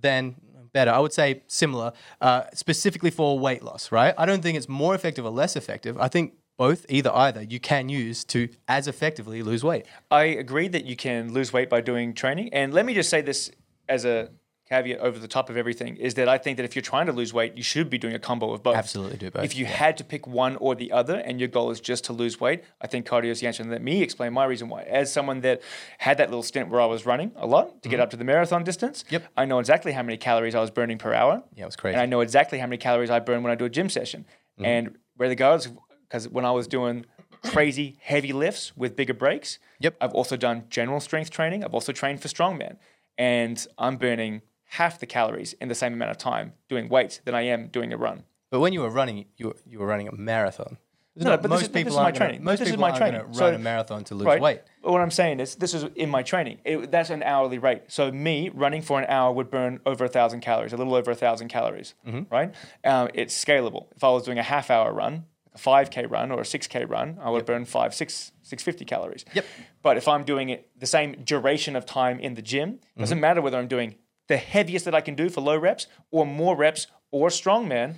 [0.00, 0.36] than
[0.72, 0.90] better.
[0.90, 4.14] I would say similar, uh, specifically for weight loss, right?
[4.18, 5.98] I don't think it's more effective or less effective.
[5.98, 9.86] I think both, either either, you can use to as effectively lose weight.
[10.10, 12.52] I agree that you can lose weight by doing training.
[12.52, 13.50] And let me just say this
[13.88, 14.30] as a
[14.68, 17.12] caveat over the top of everything is that I think that if you're trying to
[17.12, 18.74] lose weight, you should be doing a combo of both.
[18.76, 21.70] Absolutely do both, If you had to pick one or the other and your goal
[21.70, 23.62] is just to lose weight, I think cardio is the answer.
[23.62, 24.82] And let me explain my reason why.
[24.82, 25.62] As someone that
[25.98, 28.24] had that little stint where I was running a lot to get up to the
[28.24, 29.14] marathon distance, Mm-hmm.
[29.14, 29.24] Yep.
[29.36, 31.42] I know exactly how many calories I was burning per hour.
[31.54, 31.94] Yeah, it was crazy.
[31.94, 34.24] And I know exactly how many calories I burn when I do a gym session.
[34.58, 34.64] Mm-hmm.
[34.64, 35.68] And where the goes,
[36.08, 37.06] because when I was doing
[37.42, 39.96] crazy heavy lifts with bigger breaks, Yep.
[40.00, 41.62] I've also done general strength training.
[41.64, 42.76] I've also trained for strongman.
[43.18, 44.42] And I'm burning
[44.78, 47.92] half the calories in the same amount of time doing weights than I am doing
[47.92, 48.24] a run.
[48.50, 50.78] But when you were running, you were, you were running a marathon.
[51.18, 52.44] No, but this is- this is my gonna- training.
[52.44, 53.20] Most This is people my aren't training.
[53.22, 54.40] gonna So- run a marathon to lose right?
[54.40, 54.60] weight.
[54.82, 56.58] But what I'm saying is, this is in my training.
[56.64, 57.84] It, that's an hourly rate.
[57.88, 61.10] So me running for an hour would burn over a thousand calories, a little over
[61.10, 62.22] a thousand calories, Mm-hmm.
[62.30, 62.54] right?
[62.84, 63.86] Um, it's scalable.
[63.96, 65.24] If I was doing a half hour run,
[65.54, 68.62] a five k run or a six k run, I would burn five, six, six
[68.62, 69.24] fifty calories.
[69.32, 69.46] Yep.
[69.82, 73.00] But if I'm doing it the same duration of time in the gym, Mm-hmm.
[73.00, 73.94] doesn't matter whether I'm doing
[74.28, 77.94] the heaviest that I can do for low reps or more reps or strongman.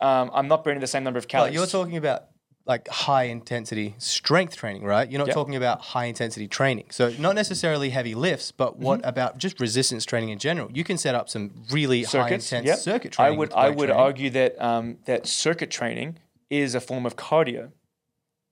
[0.00, 1.54] Um, I'm not burning the same number of But calories.
[1.54, 2.24] you're talking about
[2.64, 5.10] like high intensity strength training, right?
[5.10, 5.34] You're not Yep.
[5.34, 6.86] talking about high intensity training.
[6.90, 9.08] So not necessarily heavy lifts, but what Mm-hmm.
[9.08, 10.70] about just resistance training in general?
[10.72, 12.52] You can set up some really high circuits.
[12.52, 12.78] intense yep.
[12.78, 13.38] circuit I training.
[13.38, 13.96] would I would training.
[13.96, 16.18] argue that um, that circuit training
[16.50, 17.70] is a form of cardio.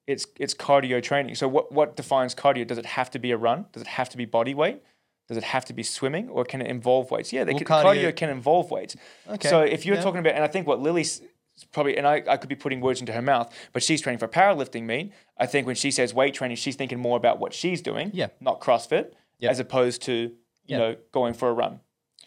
[0.06, 1.36] It's it's cardio training.
[1.36, 2.66] So what what defines cardio?
[2.66, 3.66] Does it have to be a run?
[3.72, 4.82] Does it have to be body weight?
[5.30, 7.32] Does it have to be swimming, or can it involve weights?
[7.32, 8.96] Yeah, they Well, can, cardio, cardio- can involve weights.
[9.30, 10.02] Okay, So if you're yeah.
[10.02, 11.22] talking about, and I think what Lily's
[11.70, 14.26] probably, and I, I could be putting words into her mouth, but she's training for
[14.26, 15.12] powerlifting meet.
[15.38, 18.26] I think when she says weight training, she's thinking more about what she's doing, Yeah.
[18.40, 19.50] not CrossFit, Yeah.
[19.50, 20.32] as opposed to
[20.66, 21.78] you know going for a run.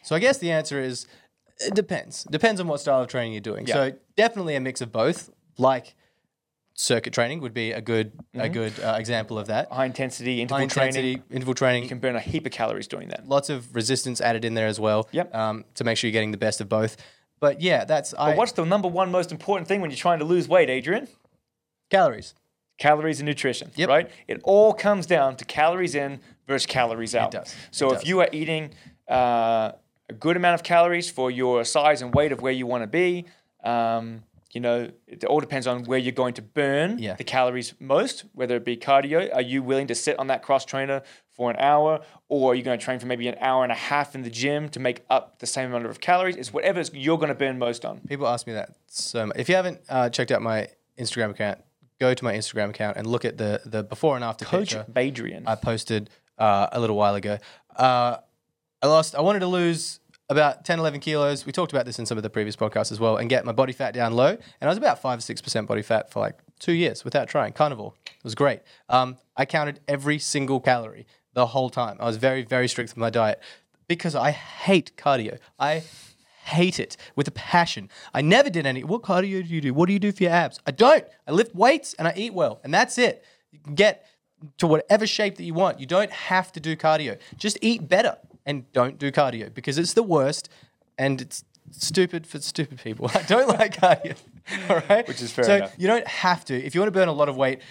[0.01, 1.05] So I guess the answer is
[1.59, 2.23] it depends.
[2.23, 3.67] Depends on what style of training you're doing.
[3.67, 3.73] Yeah.
[3.73, 5.29] So definitely a mix of both.
[5.57, 5.93] Like
[6.75, 9.71] circuit training would be a good a good uh, example of that.
[9.71, 10.79] High intensity interval High Mm-hmm.
[10.79, 10.95] training.
[11.13, 11.83] intensity interval training.
[11.83, 13.27] You can burn a heap of calories doing that.
[13.27, 15.07] lots of resistance added in there as well.
[15.11, 15.33] Yep.
[15.35, 16.97] Um, to make sure you're getting the best of both.
[17.39, 20.19] But yeah, that's I, But what's the number one most important thing when you're trying
[20.19, 21.07] to lose weight, Adrian?
[21.89, 22.33] calories.
[22.79, 23.89] Calories and nutrition, Yep.
[23.89, 24.09] right?
[24.27, 27.33] It all comes down to calories in versus calories out.
[27.33, 27.55] It does.
[27.71, 28.07] So It if does.
[28.09, 28.71] you are eating
[29.09, 29.73] uh,
[30.09, 32.87] a good amount of calories for your size and weight of where you want to
[32.87, 33.25] be,
[33.63, 34.23] um,
[34.53, 37.15] you know, it all depends on where you're going to burn Yeah.
[37.15, 39.33] the calories most, whether it be cardio.
[39.33, 41.01] Are you willing to sit on that cross trainer
[41.31, 43.75] for an hour, or are you going to train for maybe an hour and a
[43.75, 46.35] half in the gym to make up the same amount of calories?
[46.35, 47.99] It's whatever you're going to burn most on.
[48.07, 49.37] People ask me that so much.
[49.39, 50.67] If you haven't uh, checked out my
[50.99, 51.59] Instagram account,
[51.99, 54.85] go to my Instagram account and look at the the before and after Coach picture
[54.91, 55.43] Badrian.
[55.47, 57.39] I posted uh, a little while ago.
[57.75, 58.17] Uh,
[58.83, 59.15] I lost.
[59.15, 59.99] I wanted to lose
[60.33, 61.45] about 10, 11 kilos.
[61.45, 63.53] We talked about this in some of the previous podcasts as well, and get my
[63.53, 64.29] body fat down low.
[64.29, 67.29] And I was about five or six percent body fat for like two years without
[67.29, 67.53] trying.
[67.53, 68.59] Carnivore it was great.
[68.89, 71.97] Um, I counted every single calorie the whole time.
[71.99, 73.39] I was very, very strict with my diet
[73.87, 75.39] because I hate cardio.
[75.59, 75.83] I
[76.45, 77.89] hate it with a passion.
[78.13, 78.83] I never did any.
[78.83, 79.73] What cardio do you do?
[79.73, 80.59] What do you do for your abs?
[80.67, 81.05] I don't.
[81.27, 83.23] I lift weights and I eat well, and that's it.
[83.51, 84.05] You can get
[84.57, 85.79] to whatever shape that you want.
[85.79, 87.17] You don't have to do cardio.
[87.37, 90.49] Just eat better and don't do cardio because it's the worst
[90.97, 93.09] and it's stupid for stupid people.
[93.13, 94.15] I don't like cardio.
[94.69, 95.73] All right, Which is fair So enough.
[95.77, 96.55] you don't have to.
[96.55, 97.61] If you want to burn a lot of weight,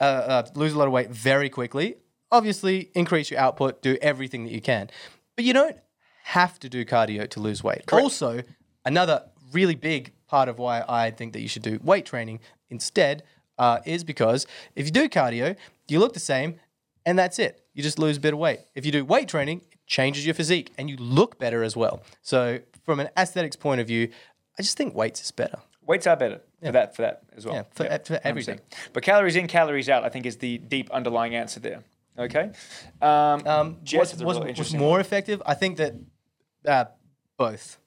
[0.00, 1.96] uh, uh, lose a lot of weight very quickly.
[2.30, 3.82] Obviously, increase your output.
[3.82, 4.88] Do everything that you can,
[5.36, 5.76] but you don't
[6.24, 7.82] have to do cardio to lose weight.
[7.92, 8.42] Also,
[8.86, 13.22] another really big part of why I think that you should do weight training instead
[13.58, 15.56] uh, is because if you do cardio,
[15.88, 16.58] you look the same,
[17.04, 17.62] and that's it.
[17.74, 18.60] You just lose a bit of weight.
[18.74, 19.60] If you do weight training,
[19.96, 22.02] changes your physique, and you look better as well.
[22.22, 24.08] So, from an aesthetics point of view,
[24.58, 25.58] I just think weights is better.
[25.86, 27.54] Weights are better for that for that as well.
[27.56, 28.58] Yeah, for- for everything.
[28.58, 28.92] 100%.
[28.94, 31.80] But calories in, calories out, I think is the deep underlying answer there.
[32.18, 32.50] Okay.
[33.00, 35.42] Um, Um, Jess what's, is a what's- real what's interesting more effective?
[35.44, 35.92] I think that
[36.66, 36.84] uh,
[37.36, 37.78] both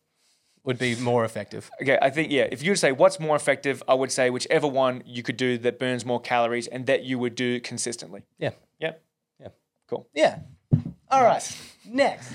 [0.65, 1.69] would be more effective.
[1.81, 2.47] okay, I think yeah.
[2.51, 5.37] If you were to say what's more effective, I would say whichever one you could
[5.37, 8.21] do that burns more calories and that you would do consistently.
[8.39, 8.51] Yeah.
[8.79, 9.01] Yep.
[9.39, 9.47] Yeah.
[9.89, 10.07] Cool.
[10.13, 10.39] Yeah.
[11.11, 11.57] All right.
[11.85, 12.33] Next.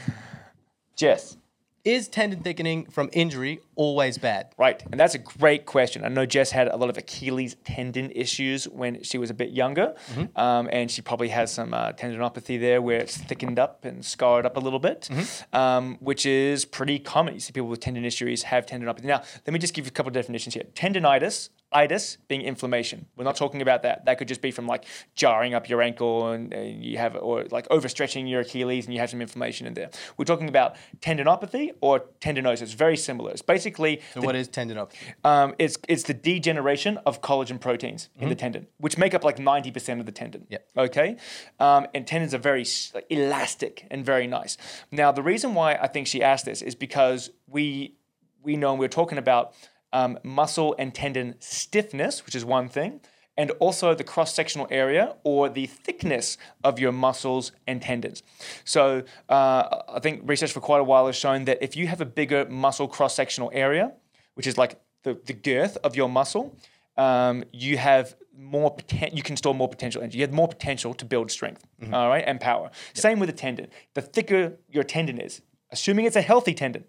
[0.96, 1.36] Jess.
[1.82, 4.52] Is tendon thickening from injury always bad?
[4.58, 6.04] Right, and that's a great question.
[6.04, 9.48] I know Jess had a lot of Achilles tendon issues when she was a bit
[9.48, 10.38] younger, Mm-hmm.
[10.38, 14.44] um, and she probably has some uh, tendinopathy there where it's thickened up and scarred
[14.44, 15.56] up a little bit, Mm-hmm.
[15.56, 17.32] um, which is pretty common.
[17.32, 19.04] You see people with tendon issues have tendinopathy.
[19.04, 20.64] Now, let me just give you a couple of definitions here.
[20.74, 23.06] Tendinitis, itis being inflammation.
[23.16, 24.04] We're not talking about that.
[24.06, 27.44] That could just be from like jarring up your ankle and, and you have, or
[27.50, 29.90] like overstretching your Achilles and you have some inflammation in there.
[30.16, 32.74] We're talking about tendinopathy or tendinosis.
[32.74, 33.30] Very similar.
[33.30, 35.14] It's basically So what is tendinopathy?
[35.24, 39.38] um, it's it's the degeneration of collagen proteins in the tendon, which make up like
[39.38, 40.46] ninety percent of the tendon.
[40.48, 40.68] Yep.
[40.76, 41.16] Okay,
[41.58, 42.64] um, and tendons are very
[42.94, 44.56] like, elastic and very nice.
[44.90, 47.94] Now, the reason why I think she asked this is because we
[48.42, 49.54] we know and we're talking about
[49.92, 53.00] um, muscle and tendon stiffness, which is one thing.
[53.36, 58.22] And also the cross sectional area or the thickness of your muscles and tendons.
[58.64, 62.02] So, uh, I think research for quite a while has shown that if you have
[62.02, 63.92] a bigger muscle cross sectional area,
[64.34, 66.54] which is like the, the girth of your muscle,
[66.98, 70.18] um, you have more poten- you can store more potential energy.
[70.18, 72.70] You have more potential to build strength, all right, and power.
[72.94, 73.68] Same with a tendon.
[73.94, 76.84] The thicker your tendon is, assuming it's a healthy tendon,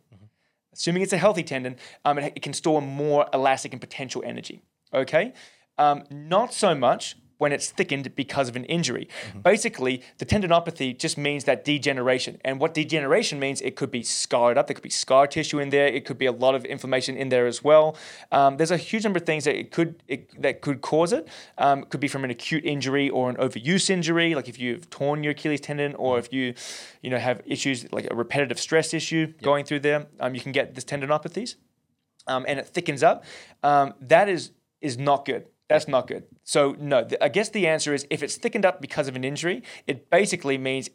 [0.74, 4.62] assuming it's a healthy tendon, um, it, it can store more elastic and potential energy.
[4.94, 5.34] Okay,
[5.78, 9.10] um, not so much when it's thickened because of an injury.
[9.42, 12.40] Basically, the tendinopathy just means that degeneration.
[12.46, 15.72] And what degeneration means, it could be scarred up, there could be scar tissue in
[15.72, 17.98] there, it could be a lot of inflammation in there as well.
[18.32, 21.28] Um, there's a huge number of things that it could it, that could cause it.
[21.58, 24.88] Um, it could be from an acute injury or an overuse injury, like if you've
[24.92, 26.54] torn your Achilles tendon or if you,
[27.02, 30.06] you know, have issues like a repetitive stress issue going through there.
[30.20, 31.56] Um, you can get this tendinopathies
[32.28, 33.24] um, and it thickens up,
[33.64, 35.48] um, that is is not good.
[35.72, 36.24] That's not good.
[36.44, 39.24] So no, th- I guess the answer is if it's thickened up because of an
[39.24, 40.90] injury, it basically means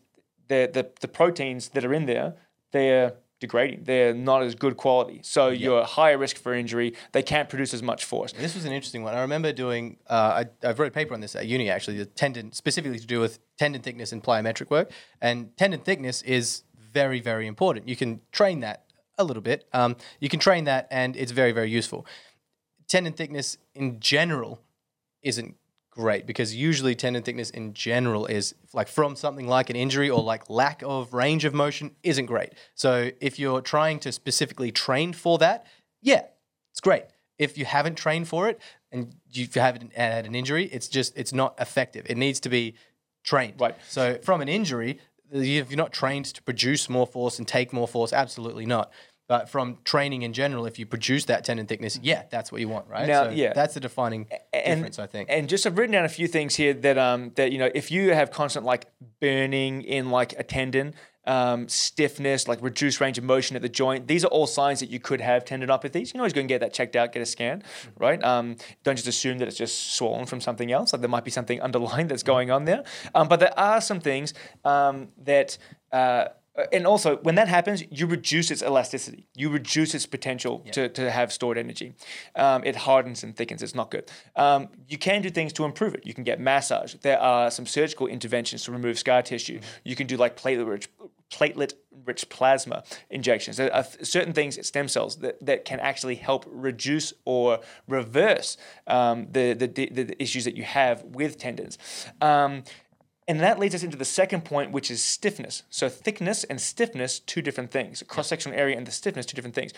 [0.48, 2.34] the the, the proteins that are in there
[2.72, 3.84] they're degrading.
[3.84, 5.20] They're not as good quality.
[5.22, 6.94] So you're higher risk for injury.
[7.12, 8.32] They can't produce as much force.
[8.32, 9.14] This was an interesting one.
[9.14, 9.98] I remember doing.
[10.06, 11.98] Uh, I, I've wrote a paper on this at uni actually.
[11.98, 14.90] The tendon specifically to do with tendon thickness and plyometric work.
[15.20, 16.62] And tendon thickness is
[16.92, 17.88] very very important.
[17.88, 18.84] You can train that
[19.18, 19.66] a little bit.
[19.72, 22.06] Um, you can train that, and it's very very useful.
[22.88, 24.60] Tendon thickness in general
[25.26, 25.56] isn't
[25.90, 30.22] great because usually tendon thickness in general is like from something like an injury or
[30.22, 32.52] like lack of range of motion isn't great.
[32.74, 35.66] So if you're trying to specifically train for that,
[36.02, 36.22] yeah,
[36.70, 37.04] it's great.
[37.38, 38.60] If you haven't trained for it
[38.92, 42.06] and you haven't had an injury, it's just it's not effective.
[42.08, 42.74] It needs to be
[43.24, 43.60] trained.
[43.60, 43.74] Right.
[43.88, 45.00] So from an injury,
[45.32, 48.92] if you're not trained to produce more force and take more force, absolutely not.
[49.28, 52.68] But from training in general, if you produce that tendon thickness, yeah, that's what you
[52.68, 53.08] want, right?
[53.08, 53.52] Now, so yeah.
[53.52, 55.28] that's the defining and, difference, I think.
[55.30, 57.90] And just I've written down a few things here that um that you know if
[57.90, 58.86] you have constant like
[59.20, 60.94] burning in like a tendon,
[61.26, 64.90] um, stiffness, like reduced range of motion at the joint, these are all signs that
[64.90, 66.06] you could have tendinopathies.
[66.06, 67.62] You can always go and get that checked out, get a scan,
[67.98, 68.22] right?
[68.22, 70.92] Um, don't just assume that it's just swollen from something else.
[70.92, 72.84] Like there might be something underlying that's going on there.
[73.14, 75.58] Um, but there are some things um, that.
[75.92, 76.28] Uh,
[76.72, 79.26] and also, when that happens, you reduce its elasticity.
[79.34, 81.92] You reduce its potential to, to have stored energy.
[82.34, 83.62] Um, it hardens and thickens.
[83.62, 84.11] It's not good.
[84.36, 86.07] Um, you can do things to improve it.
[86.07, 86.94] You can get massage.
[86.94, 89.61] There are some surgical interventions to remove scar tissue.
[89.84, 90.88] You can do like platelet rich,
[91.30, 93.59] platelet rich plasma injections.
[93.59, 99.26] There are certain things, stem cells, that, that can actually help reduce or reverse um,
[99.30, 101.78] the, the, the, the issues that you have with tendons.
[103.28, 105.64] And that leads us into the second point, which is stiffness.
[105.68, 108.02] So thickness and stiffness, two different things.
[108.06, 109.72] Cross sectional area and the stiffness, two different things.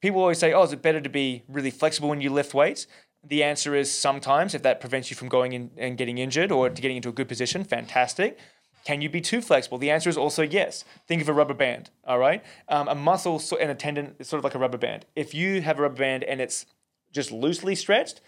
[0.00, 2.86] People always say, "Oh, is it better to be really flexible when you lift weights?"
[3.24, 6.68] The answer is sometimes, if that prevents you from going in and getting injured or
[6.70, 8.38] to getting into a good position, fantastic.
[8.84, 9.78] Can you be too flexible?
[9.78, 10.84] The answer is also yes.
[11.08, 11.90] Think of a rubber band.
[12.06, 15.06] All right, um, a muscle and a tendon is sort of like a rubber band.
[15.16, 16.66] If you have a rubber band and it's
[17.10, 18.20] just loosely stretched,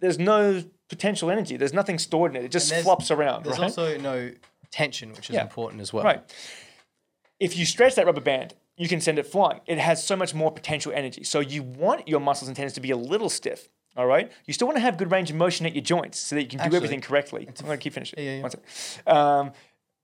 [0.00, 1.56] there's no potential energy.
[1.56, 2.44] There's nothing stored in it.
[2.44, 3.44] It just flops around.
[3.44, 3.64] There's right?
[3.64, 4.30] also no
[4.70, 5.42] tension, which is Yeah.
[5.42, 6.04] important as well.
[6.04, 6.22] Right.
[7.40, 9.60] If you stretch that rubber band, you can send it flying.
[9.66, 11.24] It has so much more potential energy.
[11.24, 13.68] So you want your muscles and tendons to be a little stiff.
[13.96, 14.30] All right.
[14.46, 16.48] You still want to have good range of motion at your joints so that you
[16.48, 17.46] can do everything correctly.
[17.48, 18.18] I'm going to keep finishing.
[18.18, 18.42] yeah, yeah.
[18.42, 18.60] One sec.
[19.06, 19.52] Um,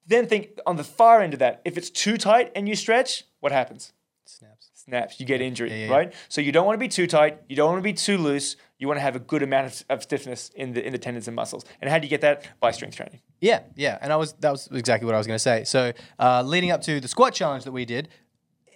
[0.06, 1.60] then think on the far end of that.
[1.64, 3.92] If it's too tight and you stretch, what happens?
[4.24, 4.67] It Snaps.
[4.88, 5.20] Snaps.
[5.20, 5.90] You get injured, yeah, yeah.
[5.90, 6.14] right?
[6.28, 7.42] So you don't want to be too tight.
[7.48, 8.56] You don't want to be too loose.
[8.78, 11.28] You want to have a good amount of, of stiffness in the in the tendons
[11.28, 11.64] and muscles.
[11.80, 12.48] And how do you get that?
[12.58, 13.20] By strength training.
[13.40, 15.64] Yeah, yeah, and I was that was exactly what I was going to say.
[15.64, 18.08] So, uh, leading up to the squat challenge that we did,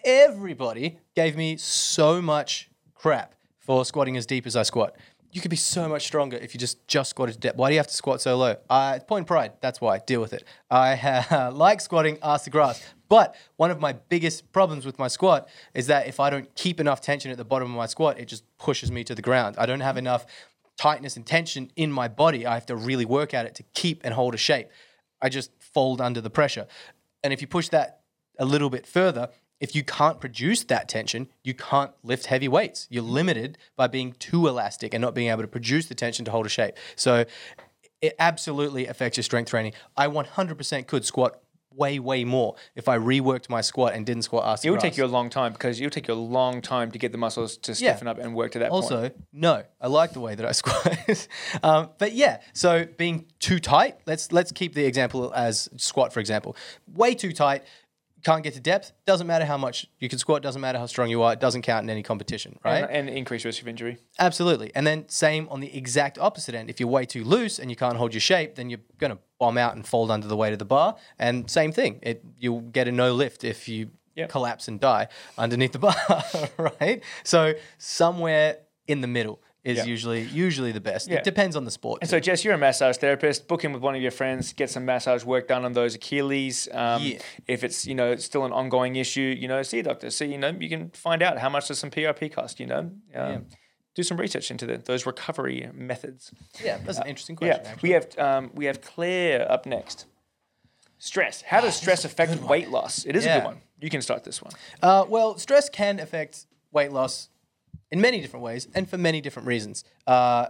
[0.04, 4.94] everybody gave me so much crap for squatting as deep as I squat.
[5.30, 7.56] You could be so much stronger if you just just squatted to depth.
[7.56, 8.56] Why do you have to squat so low?
[8.68, 9.52] Uh, point pride.
[9.62, 9.98] That's why.
[9.98, 10.44] Deal with it.
[10.70, 10.92] I
[11.30, 12.82] uh, like squatting ass to grass.
[13.12, 16.80] But one of my biggest problems with my squat is that if I don't keep
[16.80, 19.56] enough tension at the bottom of my squat, it just pushes me to the ground.
[19.58, 20.24] I don't have enough
[20.78, 22.46] tightness and tension in my body.
[22.46, 24.68] I have to really work at it to keep and hold a shape.
[25.20, 26.66] I just fold under the pressure.
[27.22, 28.00] And if you push that
[28.38, 29.28] a little bit further,
[29.60, 32.86] if you can't produce that tension, you can't lift heavy weights.
[32.88, 36.30] You're limited by being too elastic and not being able to produce the tension to
[36.30, 36.76] hold a shape.
[36.96, 37.26] So
[38.00, 39.74] it absolutely affects your strength training.
[39.98, 41.41] I 100% could squat
[41.76, 44.96] way, way more if I reworked my squat and didn't squat ass It would take
[44.96, 47.18] you a long time because it would take you a long time to get the
[47.18, 47.92] muscles to Yeah.
[47.94, 48.82] stiffen up and work to that point.
[48.84, 51.28] Also, no, I like the way that I squat.
[51.62, 53.98] um, but yeah, so being too tight.
[54.06, 56.56] Let's let's keep the example as squat, for example.
[56.92, 57.64] Way too tight,
[58.22, 58.92] can't get to depth.
[59.06, 60.42] Doesn't matter how much you can squat.
[60.42, 61.32] Doesn't matter how strong you are.
[61.32, 62.84] It doesn't count in any competition, right?
[62.84, 63.98] and, and increased risk of injury.
[64.18, 64.70] Absolutely.
[64.74, 66.70] And then same on the exact opposite end.
[66.70, 69.18] If you're way too loose and you can't hold your shape, then you're going to
[69.38, 70.96] bomb out and fold under the weight of the bar.
[71.18, 71.98] And same thing.
[72.02, 74.28] It you'll get a no lift if you Yep.
[74.28, 75.08] collapse and die
[75.38, 75.96] underneath the bar,
[76.80, 77.02] right?
[77.24, 79.84] So somewhere in the middle is Yeah.
[79.84, 81.08] usually usually the best.
[81.08, 81.18] Yeah.
[81.18, 82.00] It depends on the sport.
[82.02, 82.16] And too.
[82.16, 83.46] so, Jess, you're a massage therapist.
[83.46, 84.52] Book in with one of your friends.
[84.52, 86.68] Get some massage work done on those Achilles.
[86.72, 87.18] Um, Yeah.
[87.46, 90.10] If it's you know still an ongoing issue, you know, see a doctor.
[90.10, 92.58] See, you know, you can find out how much does some PRP cost.
[92.60, 93.46] You know, um,
[93.94, 96.32] do some research into the, those recovery methods.
[96.64, 97.66] yeah, that's an interesting Yeah, question.
[97.72, 97.88] actually.
[97.88, 100.06] we have um, we have Claire up next.
[100.98, 101.42] Stress.
[101.42, 103.04] How does stress affect weight loss?
[103.04, 103.60] It is a good one.
[103.80, 104.52] You can start this one.
[104.80, 107.28] Uh, well, stress can affect weight loss
[107.92, 109.84] in many different ways and for many different reasons.
[110.06, 110.46] Uh,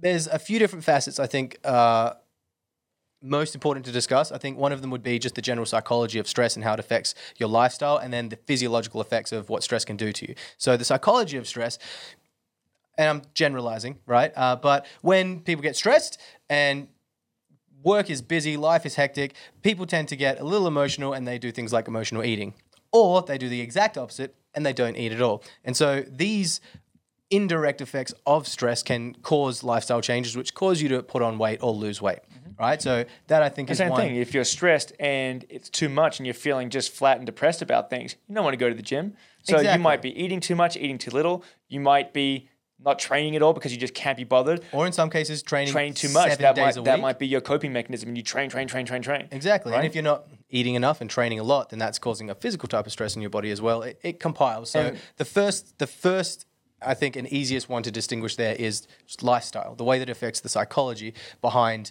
[0.00, 2.14] there's a few different facets I think uh,
[3.22, 4.32] most important to discuss.
[4.32, 6.72] I think one of them would be just the general psychology of stress and how
[6.72, 10.28] it affects your lifestyle, and then the physiological effects of what stress can do to
[10.28, 10.34] you.
[10.58, 11.78] So, the psychology of stress,
[12.98, 14.32] and I'm generalizing, right?
[14.36, 16.20] Uh, but when people get stressed
[16.50, 16.88] and
[17.82, 21.38] work is busy, life is hectic, people tend to get a little emotional and they
[21.38, 22.54] do things like emotional eating.
[22.92, 25.42] Or they do the exact opposite and they don't eat at all.
[25.64, 26.60] And so these
[27.30, 31.62] indirect effects of stress can cause lifestyle changes, which cause you to put on weight
[31.62, 32.20] or lose weight.
[32.32, 32.62] Mm-hmm.
[32.62, 32.80] Right?
[32.80, 34.00] So that I think is Same one.
[34.00, 34.16] thing.
[34.16, 37.90] If you're stressed and it's too much and you're feeling just flat and depressed about
[37.90, 39.14] things, you don't want to go to the gym.
[39.42, 41.44] So you might be eating too much, eating too little.
[41.68, 42.48] You might be
[42.84, 44.62] not training at all because you just can't be bothered.
[44.72, 46.38] Or in some cases, training Training too much.
[46.38, 49.28] That might that might be your coping mechanism, and you train, train, train, train, train.
[49.30, 49.72] Exactly.
[49.72, 49.78] Right?
[49.78, 52.68] And if you're not eating enough and training a lot, then that's causing a physical
[52.68, 53.82] type of stress in your body as well.
[53.82, 54.70] It, it compiles.
[54.70, 56.46] So And- the first, the first,
[56.80, 58.86] I think, an easiest one to distinguish there is
[59.20, 61.90] lifestyle, the way that affects the psychology behind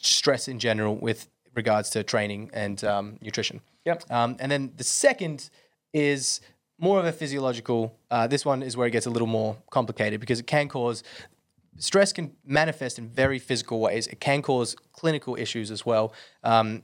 [0.00, 3.60] stress in general with regards to training and um, nutrition.
[3.84, 4.10] Yep.
[4.10, 5.50] Um, and then the second
[5.92, 6.40] is
[6.78, 7.98] more of a physiological.
[8.10, 11.02] Uh, this one is where it gets a little more complicated because it can cause
[11.78, 14.06] stress can manifest in very physical ways.
[14.06, 16.12] It can cause clinical issues as well.
[16.44, 16.82] Um,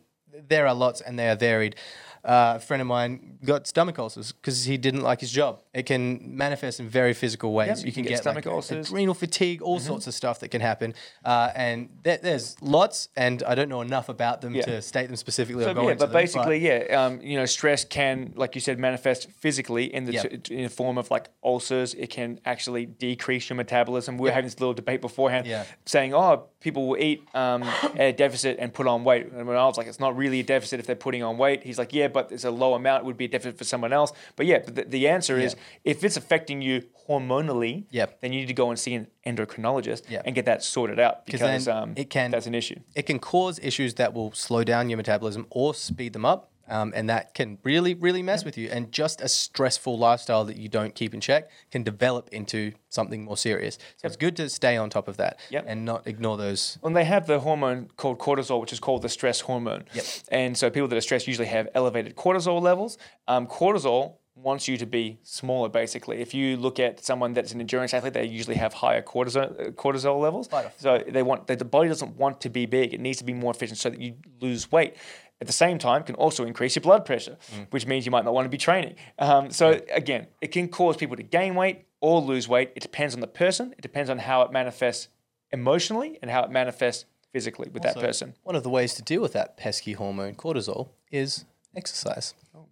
[0.49, 1.76] there are lots and they are varied.
[2.24, 5.61] Uh, a friend of mine got stomach ulcers because he didn't like his job.
[5.76, 7.80] It can manifest in very physical ways.
[7.80, 8.88] Yep, you can get stomach like, ulcers.
[8.88, 10.94] adrenal fatigue, all sorts of stuff that can happen.
[11.22, 14.62] Uh, and there, there's lots, and I don't know enough about them Yeah.
[14.62, 15.64] to state them specifically.
[15.64, 18.78] or So, yeah, but them, basically, yeah, um, you know, stress can, like you said,
[18.78, 20.22] manifest physically in the Yeah.
[20.22, 21.92] t- in the form of like ulcers.
[21.92, 24.16] It can actually decrease your metabolism.
[24.16, 25.64] We were having this little debate beforehand, Yeah.
[25.84, 27.62] saying, "Oh, people will eat um,
[27.98, 30.42] a deficit and put on weight." And when I was like, "It's not really a
[30.42, 33.02] deficit if they're putting on weight," he's like, "Yeah, but it's a low amount.
[33.02, 35.54] It would be a deficit for someone else." But yeah, but the, the answer is,
[35.84, 38.20] if it's affecting you hormonally, Yep.
[38.20, 40.22] then you need to go and see an endocrinologist Yeah.
[40.24, 42.80] and get that sorted out because um, it can- that's an issue.
[42.94, 46.50] it can cause issues that will slow down your metabolism or speed them up.
[46.68, 48.68] Um, and that can really, really mess with you.
[48.68, 53.22] And just a stressful lifestyle that you don't keep in check can develop into something
[53.24, 53.78] more serious.
[53.98, 55.64] So it's good to stay on top of that Yep.
[55.68, 56.76] and not ignore those.
[56.82, 59.84] And they have the hormone called cortisol, which is called the stress hormone.
[59.94, 60.04] Yep.
[60.32, 62.98] And so people that are stressed usually have elevated cortisol levels.
[63.28, 66.18] Um, cortisol wants you to be smaller, basically.
[66.20, 70.20] If you look at someone that's an endurance athlete, they usually have higher cortisol cortisol
[70.20, 70.49] levels.
[70.78, 73.51] So they want the body doesn't want to be big; it needs to be more
[73.51, 74.95] efficient so that you lose weight.
[75.41, 77.66] At the same time, can also increase your blood pressure, Mm.
[77.70, 78.95] which means you might not want to be training.
[79.18, 82.72] Um, so again, it can cause people to gain weight or lose weight.
[82.74, 83.74] It depends on the person.
[83.76, 85.09] It depends on how it manifests
[85.53, 88.34] emotionally and how it manifests physically with that person.
[88.45, 92.32] One of the ways to deal with that pesky hormone cortisol is exercise.
[92.55, 92.66] Oh.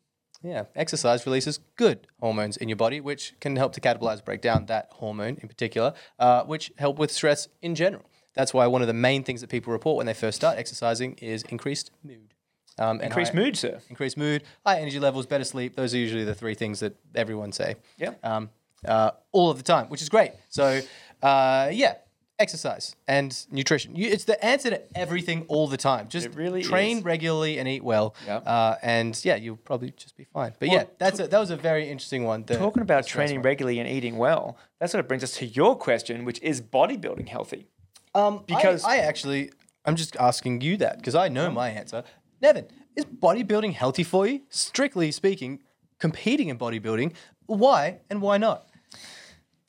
[0.44, 4.66] Yeah, exercise releases good hormones in your body, which can help to catabolize, break down
[4.66, 8.04] that hormone in particular, uh, which help with stress in general.
[8.34, 11.14] That's why one of the main things that people report when they first start exercising
[11.14, 12.34] is increased mood.
[12.78, 13.80] Um, Increased high- mood, sir.
[13.88, 15.76] increased mood, high energy levels, better sleep.
[15.76, 17.76] Those are usually the three things that everyone say.
[17.96, 18.14] Yeah.
[18.22, 18.50] Um,
[18.84, 20.32] uh, all of the time, which is great.
[20.50, 20.80] So,
[21.22, 21.94] uh, yeah,
[22.38, 23.94] exercise and nutrition.
[23.94, 26.08] You, it's the answer to everything all the time.
[26.08, 27.04] Just It really train is.
[27.04, 28.14] regularly and eat well.
[28.26, 28.36] Yeah.
[28.38, 30.52] Uh, and yeah, you'll probably just be fine.
[30.58, 32.44] But Well, yeah, that's a, that was a very interesting one.
[32.44, 33.44] the- Talking about training one.
[33.44, 37.28] regularly and eating well, that sort of brings us to your question, which is bodybuilding
[37.28, 37.66] healthy?
[38.14, 39.50] Um, because- I, I actually,
[39.84, 42.02] I'm just asking you that because I know my answer.
[42.40, 42.66] Nevin,
[42.96, 44.42] is bodybuilding healthy for you?
[44.50, 45.60] Strictly speaking,
[45.98, 47.12] competing in bodybuilding,
[47.46, 48.68] why and why not?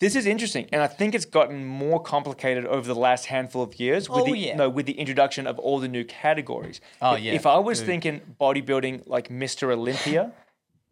[0.05, 3.79] This is interesting, and I think it's gotten more complicated over the last handful of
[3.79, 4.55] years with Oh, the yeah.
[4.55, 6.79] no with the introduction of all the new categories.
[7.01, 7.87] Oh, If- yeah, If I was dude.
[7.87, 9.71] thinking bodybuilding like Mr.
[9.73, 10.31] Olympia,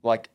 [0.02, 0.30] like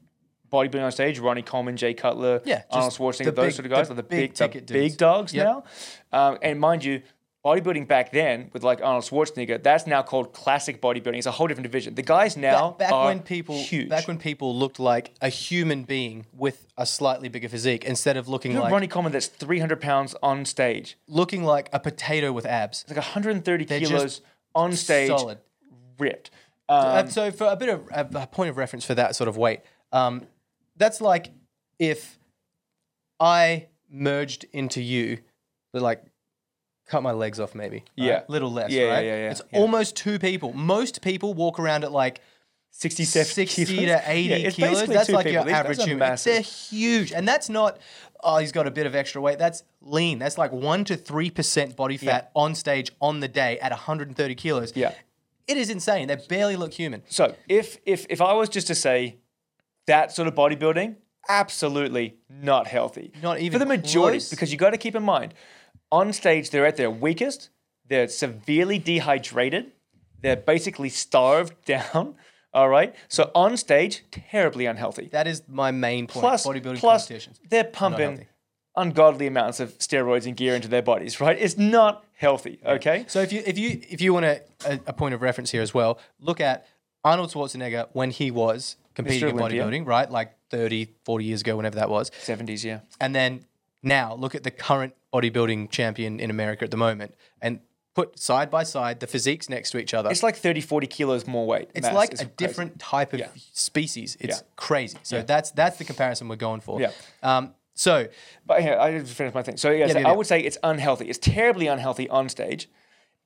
[0.53, 3.89] bodybuilding on stage, Ronnie Coleman, Jay Cutler, Yeah, Arnold Schwarzenegger, those big- sort of guys,
[3.89, 5.45] the like the big big, the ticket big dogs Yep.
[5.47, 5.65] now.
[6.13, 7.03] Um, and mind you,
[7.45, 11.17] bodybuilding back then with like Arnold Schwarzenegger, that's now called classic bodybuilding.
[11.19, 11.95] It's a whole different division.
[11.95, 13.89] The guys now back, back are when people huge.
[13.89, 18.29] back when people looked like a human being with a slightly bigger physique instead of
[18.29, 20.99] looking You know like Ronnie Coleman that's 300 pounds on stage.
[21.07, 22.83] looking like a potato with abs.
[22.83, 24.21] It's like 130 just kilos
[24.55, 25.39] on stage, solid.
[25.99, 26.31] ripped.
[26.69, 29.37] Uh, Um, so for a bit of a, point of reference for that sort of
[29.37, 29.61] weight,
[29.93, 30.27] um,
[30.77, 31.31] that's like
[31.79, 32.19] if
[33.21, 35.19] I merged into you,
[35.73, 36.05] like
[36.89, 37.77] cut my legs off maybe.
[37.77, 37.91] right?
[37.97, 38.23] Yeah.
[38.29, 38.71] little less.
[38.71, 39.05] Yeah, yeah, right?
[39.05, 39.59] yeah, yeah, It's yeah.
[39.59, 40.53] almost two people.
[40.53, 42.21] Most people walk around at like
[42.71, 43.87] 60, 60 kilos.
[43.87, 44.73] to 80 Yeah, it's kilos.
[44.75, 45.47] basically That's like people.
[45.47, 45.99] your average human.
[45.99, 46.33] massive.
[46.33, 47.13] They're huge.
[47.13, 47.79] And that's not,
[48.23, 49.39] oh, he's got a bit of extra weight.
[49.39, 50.19] That's lean.
[50.19, 54.73] That's like 1% to 3% body fat on stage on the day at 130 kilos.
[54.77, 54.93] Yeah.
[55.47, 56.09] It is insane.
[56.09, 57.03] They barely look human.
[57.09, 59.17] So if if if I was just to say
[59.87, 63.13] that sort of bodybuilding, absolutely not healthy.
[63.23, 64.29] Not even for the majority, close?
[64.31, 65.33] because you got to keep in mind,
[65.91, 67.51] on stage they're at their weakest.
[67.89, 69.73] They're severely dehydrated.
[70.21, 72.17] They're basically starved down.
[72.53, 72.95] All right.
[73.09, 75.09] So on stage, terribly unhealthy.
[75.13, 76.23] That is my main point.
[76.23, 77.41] Plus, bodybuilding plus competitions.
[77.49, 78.27] they're pumping
[78.77, 81.21] ungodly amounts of steroids and gear into their bodies.
[81.21, 81.37] Right?
[81.39, 82.59] It's not healthy.
[82.65, 83.05] Okay.
[83.09, 84.43] So if you if you if you want a,
[84.87, 86.67] a, point of reference here as well, look at
[87.05, 90.11] Arnold Schwarzenegger when he was competing in bodybuilding, right?
[90.11, 92.11] Like 30, 40 years ago, whenever that was.
[92.21, 92.65] Seventies.
[92.65, 92.81] Yeah.
[93.01, 93.45] And then
[93.83, 97.61] now look at the current bodybuilding champion in America at the moment and
[97.95, 100.11] put side by side the physiques next to each other.
[100.11, 101.71] It's like 30, 40 kilos more weight.
[101.75, 102.35] It's like It's a crazy.
[102.37, 103.29] different type of Yeah.
[103.53, 104.17] species.
[104.21, 104.43] It's Yeah.
[104.57, 104.99] crazy.
[105.03, 105.23] So Yeah.
[105.23, 106.81] that's that's the comparison we're going for.
[106.81, 106.91] Yeah.
[107.23, 108.09] Um, so
[108.47, 109.57] But here, I just finished my thing.
[109.57, 111.09] So yes, I would say it's unhealthy.
[111.09, 112.69] It's terribly unhealthy on stage.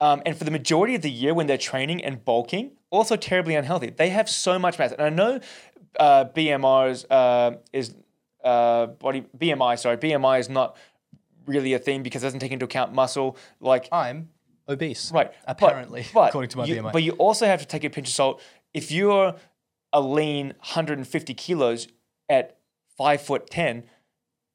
[0.01, 3.55] Um, and for the majority of the year when they're training and bulking, also terribly
[3.55, 3.91] unhealthy.
[3.91, 4.93] They have so much mass.
[4.93, 5.41] And I know
[6.01, 7.95] uh, BMRs uh, is
[8.45, 9.79] uh, body BMI.
[9.79, 10.77] Sorry, BMI is not
[11.47, 13.37] really a thing because it doesn't take into account muscle.
[13.61, 14.29] Like I'm
[14.69, 15.11] obese.
[15.13, 15.33] Right.
[15.47, 16.93] Apparently, but according to my you, BMI.
[16.93, 18.43] But you also have to take a pinch of salt.
[18.75, 19.35] If you're
[19.93, 21.89] a lean 150 kilos
[22.29, 22.59] at
[22.97, 23.85] five foot 10,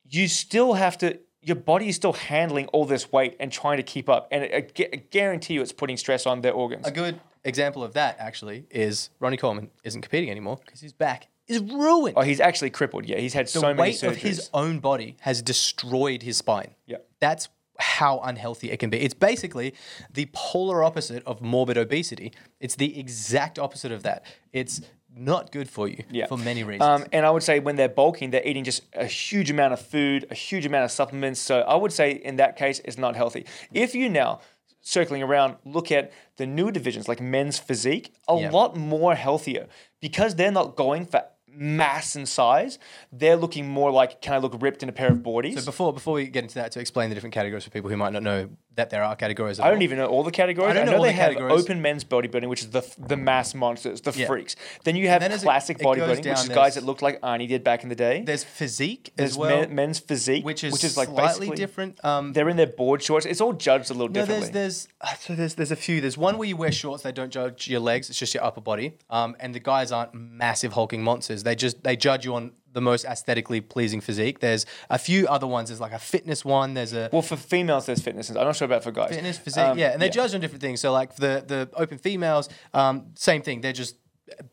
[0.10, 3.84] you still have to, your body is still handling all this weight and trying to
[3.84, 4.28] keep up.
[4.32, 6.88] And I, I guarantee you it's putting stress on their organs.
[6.88, 11.28] A good example of that actually is Ronnie Coleman isn't competing anymore because his back
[11.48, 12.16] is ruined.
[12.18, 13.06] Oh, he's actually crippled.
[13.06, 14.00] Yeah, he's had the so many surgeries.
[14.02, 16.72] The weight of his own body has destroyed his spine.
[16.86, 16.98] Yeah.
[17.20, 19.00] That's how unhealthy it can be.
[19.00, 19.74] It's basically
[20.12, 22.34] the polar opposite of morbid obesity.
[22.60, 24.26] It's the exact opposite of that.
[24.52, 24.82] It's
[25.16, 26.26] not good for you Yeah.
[26.28, 26.84] for many reasons.
[26.84, 29.82] Um, and I would say when they're bulking, they're eating just a huge amount of
[29.82, 31.40] food, a huge amount of supplements.
[31.40, 33.46] So I would say in that case, it's not healthy.
[33.74, 34.42] If you now,
[34.82, 38.52] circling around, look at the new divisions like men's physique, a Yeah.
[38.52, 39.68] lot more healthier
[40.02, 41.24] because they're not going for
[41.58, 42.80] mass and size.
[43.12, 45.60] They're looking more like, can I look ripped in a pair of boardies?
[45.60, 47.98] so before before we get into that, to explain the different categories for people who
[47.98, 49.60] might not know that there are categories.
[49.60, 49.84] At I don't all.
[49.84, 50.72] even know all the categories.
[50.72, 51.64] I don't know know all they the have categories.
[51.64, 54.28] open men's bodybuilding, which is the the mass monsters, the Yeah.
[54.28, 54.56] freaks.
[54.86, 57.48] Then you have then it- classic it bodybuilding, which is guys that look like Arnie
[57.48, 58.22] did back in the day.
[58.26, 61.58] There's physique There's as well, men- men's physique, which is, which is like slightly basically
[61.58, 62.06] different.
[62.06, 63.26] Um, They're in their board shorts.
[63.26, 64.50] It's all judged a little No, differently.
[64.52, 66.00] there's there's uh, so there's there's a few.
[66.00, 67.04] There's one where you wear shorts.
[67.04, 68.10] They don't judge your legs.
[68.10, 68.94] It's just your upper body.
[69.10, 71.44] Um, and the guys aren't massive hulking monsters.
[71.44, 74.40] They just they judge you on the most aesthetically pleasing physique.
[74.40, 75.70] There's a few other ones.
[75.70, 76.74] There's like a fitness one.
[76.74, 78.30] There's a well, for females, there's fitness.
[78.30, 79.10] I'm not sure about for guys.
[79.10, 79.64] fitness physique.
[79.64, 80.82] Um, yeah, and they're judged on different things.
[80.82, 83.62] So like the the open females, um, same thing.
[83.62, 83.96] They're just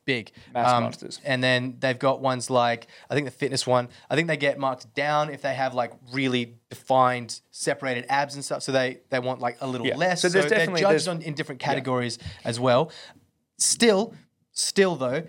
[0.05, 1.21] big Mass um, monsters.
[1.25, 3.89] And then they've got ones like I think the fitness one.
[4.09, 8.45] I think they get marked down if they have like really defined separated abs and
[8.45, 8.63] stuff.
[8.63, 9.97] So they they want like a little Yeah.
[9.97, 10.23] less.
[10.23, 12.91] So So, there's they're definitely- judged there's- on in different categories as well.
[13.59, 14.15] Still,
[14.53, 15.25] still though,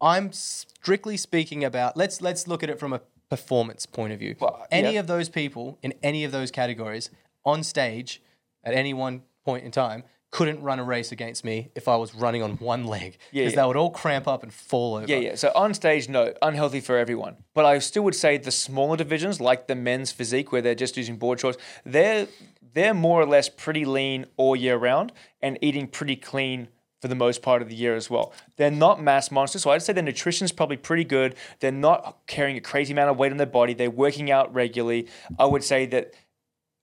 [0.00, 4.34] I'm strictly speaking about let's let's look at it from a performance point of view.
[4.38, 5.00] Well, any yeah.
[5.00, 7.10] of those people in any of those categories
[7.44, 8.22] on stage
[8.64, 12.14] at any one point in time couldn't run a race against me if I was
[12.14, 13.62] running on one leg Yeah, because yeah.
[13.62, 15.06] they would all cramp up and fall over.
[15.06, 15.34] Yeah, yeah.
[15.34, 17.38] So on stage, no, unhealthy for everyone.
[17.52, 20.96] But I still would say the smaller divisions, like the men's physique, where they're just
[20.96, 22.28] using board shorts, they're
[22.72, 26.68] they're more or less pretty lean all year round and eating pretty clean
[27.00, 28.32] for the most part of the year as well.
[28.56, 31.34] They're not mass monsters, so I'd say their nutrition's probably pretty good.
[31.60, 33.74] They're not carrying a crazy amount of weight on their body.
[33.74, 35.08] They're working out regularly.
[35.38, 36.14] I would say that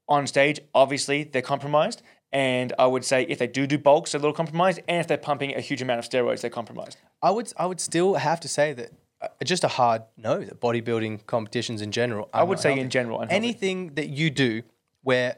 [0.08, 2.02] on stage, obviously they're compromised.
[2.32, 4.82] And I would say if they do do bulks, they're a little compromised.
[4.88, 6.98] And if they're pumping a huge amount of steroids, they're compromised.
[7.22, 8.92] I would I would still have to say that
[9.22, 12.30] uh, just a hard no that bodybuilding competitions in general.
[12.34, 13.36] I would say in general, unhealthy.
[13.36, 14.64] anything that you do
[15.04, 15.38] where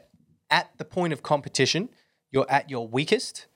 [0.50, 1.90] at the point of competition
[2.32, 3.46] you're at your weakest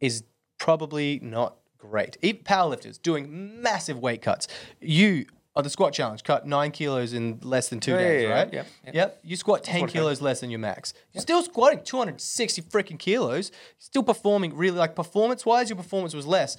[0.00, 0.22] is
[0.58, 2.16] probably not great.
[2.22, 4.48] Even powerlifters doing massive weight cuts.
[4.80, 5.26] You
[5.56, 8.52] on the squat challenge cut nine kilos in less than two Yeah, days, yeah, right?
[8.52, 8.64] yeah.
[8.92, 9.20] Yep.
[9.22, 10.94] You squat ten I kilos less than your max.
[11.12, 13.52] You're still squatting 260 freaking kilos.
[13.78, 16.56] Still performing really like performance wise, your performance was less,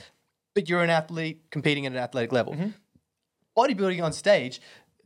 [0.53, 2.69] but you're an athlete competing at an athletic level Mm-hmm.
[3.57, 4.61] bodybuilding on stage,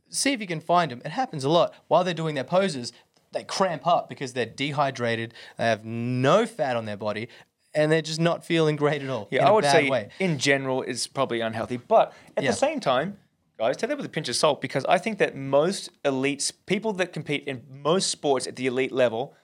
[0.08, 1.02] see if you can find them.
[1.04, 1.74] It happens a lot.
[1.88, 2.92] While they're doing their poses,
[3.32, 7.28] they cramp up because they're dehydrated, they have no fat on their body,
[7.74, 9.28] and they're just not feeling great at all.
[9.30, 10.08] Yeah, in I would say way.
[10.18, 12.50] in general it's probably unhealthy, but at Yeah.
[12.50, 13.18] the same time,
[13.58, 16.92] guys, take that with a pinch of salt because I think that most elites, people
[16.94, 19.34] that compete in most sports at the elite level,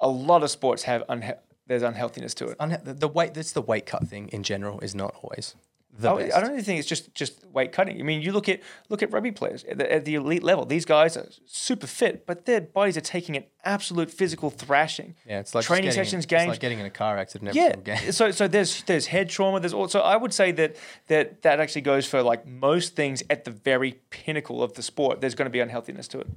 [0.00, 2.58] a lot of sports have unha- there's unhealthiness to it.
[2.58, 5.54] Unha- the weight that's the weight cut thing in general is not always
[5.98, 6.36] the oh, I, best.
[6.36, 7.98] I don't even think it's just just weight cutting.
[8.00, 10.64] I mean, you look at look at rugby players at the, at the elite level.
[10.64, 15.16] These guys are super fit, but their bodies are taking an absolute physical thrashing.
[15.26, 16.48] yeah, it's like training getting- sessions, it's games.
[16.48, 17.76] like getting in a car accident every Yeah.
[17.76, 18.12] game.
[18.12, 19.60] So so there's there's head trauma.
[19.60, 20.76] There's also I would say that
[21.08, 25.20] that that actually goes for like most things at the very pinnacle of the sport.
[25.20, 26.28] There's going to be unhealthiness to it.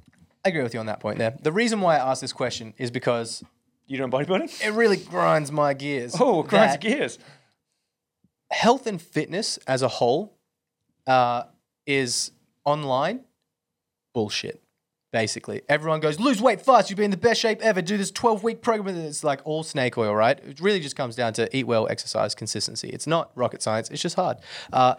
[0.44, 1.34] I agree with you on that point there.
[1.40, 3.42] The reason why I asked this question is because
[3.86, 4.66] You doing bodybuilding?
[4.66, 6.14] it really grinds my gears.
[6.20, 7.18] Oh, grinds gears.
[8.54, 10.38] Health and fitness as a whole
[11.08, 11.42] uh,
[11.88, 12.30] is
[12.64, 13.24] online
[14.14, 14.62] bullshit.
[15.12, 16.88] Basically, everyone goes lose weight fast.
[16.88, 17.82] You'll be in the best shape ever.
[17.82, 18.96] Do this twelve week program.
[18.96, 20.38] It's like all snake oil, right?
[20.38, 22.90] It really just comes down to eat well, exercise, consistency.
[22.90, 23.90] It's not rocket science.
[23.90, 24.36] It's just hard.
[24.72, 24.94] Uh,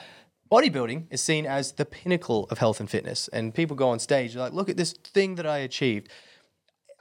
[0.51, 4.35] bodybuilding is seen as the pinnacle of health and fitness, and people go on stage
[4.35, 6.09] like, "Look at this thing that I achieved."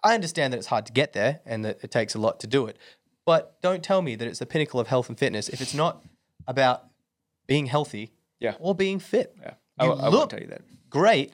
[0.05, 2.47] I understand that it's hard to get there and that it takes a lot to
[2.47, 2.79] do it,
[3.27, 6.05] but don't tell me that it's the pinnacle of health and fitness if it's not
[6.47, 6.85] about
[7.47, 8.55] being healthy Yeah.
[8.59, 9.35] or being fit.
[9.41, 10.63] Yeah, I, You I won't look tell you that.
[10.91, 11.33] great,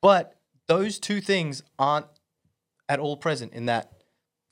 [0.00, 0.34] but
[0.66, 2.06] those two things aren't
[2.88, 3.92] at all present in that.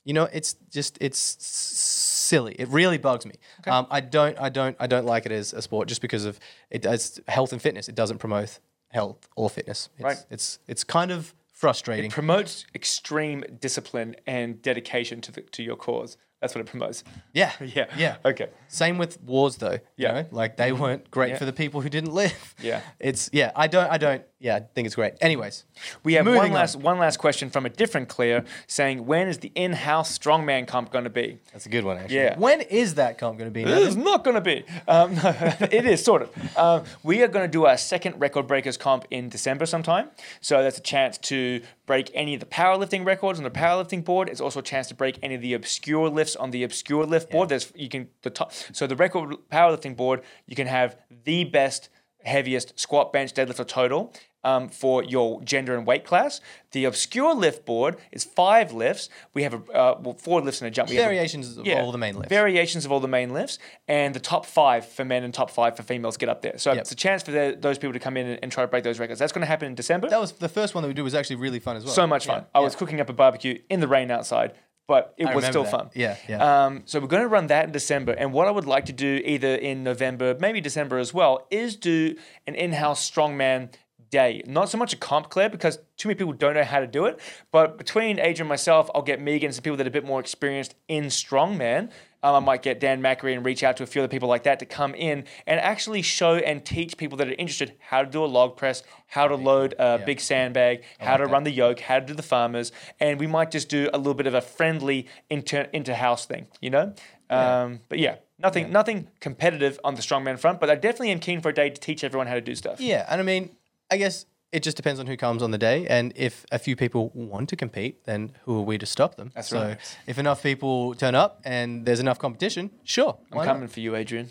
[0.03, 2.55] You know, it's just it's s- silly.
[2.57, 3.35] It really bugs me.
[3.67, 6.39] Um, I don't, I don't, I don't like it as a sport just because of
[6.71, 7.87] it does health and fitness.
[7.87, 8.57] It doesn't promote
[8.89, 9.89] health or fitness.
[9.95, 10.17] It's, Right.
[10.31, 12.05] It's it's kind of frustrating.
[12.05, 16.17] It Promotes extreme discipline and dedication to the, to your cause.
[16.41, 17.03] That's what it promotes.
[17.33, 17.85] yeah, Yeah.
[17.95, 18.17] yeah.
[18.25, 18.47] Okay.
[18.67, 19.73] Same with wars, though.
[19.73, 20.11] You Yeah.
[20.13, 21.37] know, like they weren't great Yeah.
[21.37, 22.55] for the people who didn't live.
[22.61, 22.81] Yeah.
[22.99, 23.51] It's yeah.
[23.55, 23.89] I don't.
[23.91, 24.23] I don't.
[24.41, 24.55] Yeah.
[24.55, 25.13] I think it's great.
[25.21, 25.63] Anyways,
[26.03, 26.57] We have one Moving on.
[26.57, 30.91] last one last question from a different Claire saying, when is the in-house strongman comp
[30.91, 31.39] going to be?
[31.53, 31.97] that's a good one.
[31.97, 32.15] Actually.
[32.17, 32.37] Yeah.
[32.39, 33.61] When is that comp going to be?
[33.61, 33.87] It Nathan?
[33.87, 34.65] is not going to be.
[34.87, 35.11] Um,
[35.71, 36.57] it is sort of.
[36.57, 40.09] Um, we are going to do our second record breakers comp in December sometime.
[40.41, 44.27] So that's a chance to break any of the powerlifting records on the powerlifting board.
[44.27, 47.29] It's also a chance to break any of the obscure lifts on the obscure lift
[47.29, 47.49] board.
[47.49, 48.51] There's you can the top.
[48.71, 51.89] So the record powerlifting board, you can have the best,
[52.23, 54.13] heaviest squat, bench, deadlift, or total.
[54.43, 59.07] Um, for your gender and weight class, the obscure lift board is five lifts.
[59.35, 60.89] We have a uh, well, four lifts and a jump.
[60.89, 62.29] We have a- Variations of all the main lifts.
[62.29, 65.77] variations of all the main lifts, and the top five for men and top five
[65.77, 66.57] for females get up there.
[66.57, 66.81] So Yep.
[66.81, 68.83] it's a chance for the, those people to come in and, and try to break
[68.83, 69.19] those records.
[69.19, 70.09] That's going to happen in December.
[70.09, 71.93] That was the first one that we did was actually really fun as well.
[71.93, 72.45] so much fun.
[72.55, 74.53] I was cooking up a barbecue in the rain outside,
[74.87, 75.71] but it I was still that.
[75.71, 75.89] fun.
[75.93, 76.65] Yeah, yeah.
[76.65, 78.93] Um, so we're going to run that in December, and what I would like to
[78.93, 82.15] do either in November, maybe December as well, is do
[82.47, 83.69] an in-house strongman
[84.11, 84.43] day.
[84.45, 87.05] Not so much a comp Claire because too many people don't know how to do
[87.05, 87.19] it.
[87.51, 90.05] But between Adrian and myself, I'll get Megan and some people that are a bit
[90.05, 91.89] more experienced in strongman.
[92.23, 94.43] Um, I might get Dan Macri and reach out to a few other people like
[94.43, 98.09] that to come in and actually show and teach people that are interested how to
[98.09, 101.79] do a log press, how to load a big sandbag, how to run the yoke,
[101.79, 104.41] how to do the farmers, and we might just do a little bit of a
[104.41, 106.93] friendly inter inter house thing, you know.
[107.31, 111.41] Um, but yeah, nothing nothing competitive on the strongman front, but I definitely am keen
[111.41, 112.79] for a day to teach everyone how to do stuff.
[112.79, 113.55] Yeah, and I mean,
[113.91, 116.75] I guess it just depends on who comes on the day, and if a few
[116.75, 119.31] people want to compete, then who are we to stop them?
[119.35, 119.97] That's so right.
[120.07, 123.53] if enough people turn up and there's enough competition, sure, I'm why not?
[123.53, 124.29] coming for you, Adrian.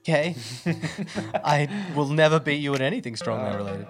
[0.00, 0.36] Okay,
[1.34, 3.86] I will never beat you at anything strongman related.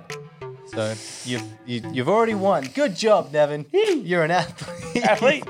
[0.69, 0.95] So
[1.25, 2.65] you've you, you've already won.
[2.75, 3.67] Good job, Nevin.
[3.73, 5.05] You're an athlete.
[5.05, 5.45] Athlete.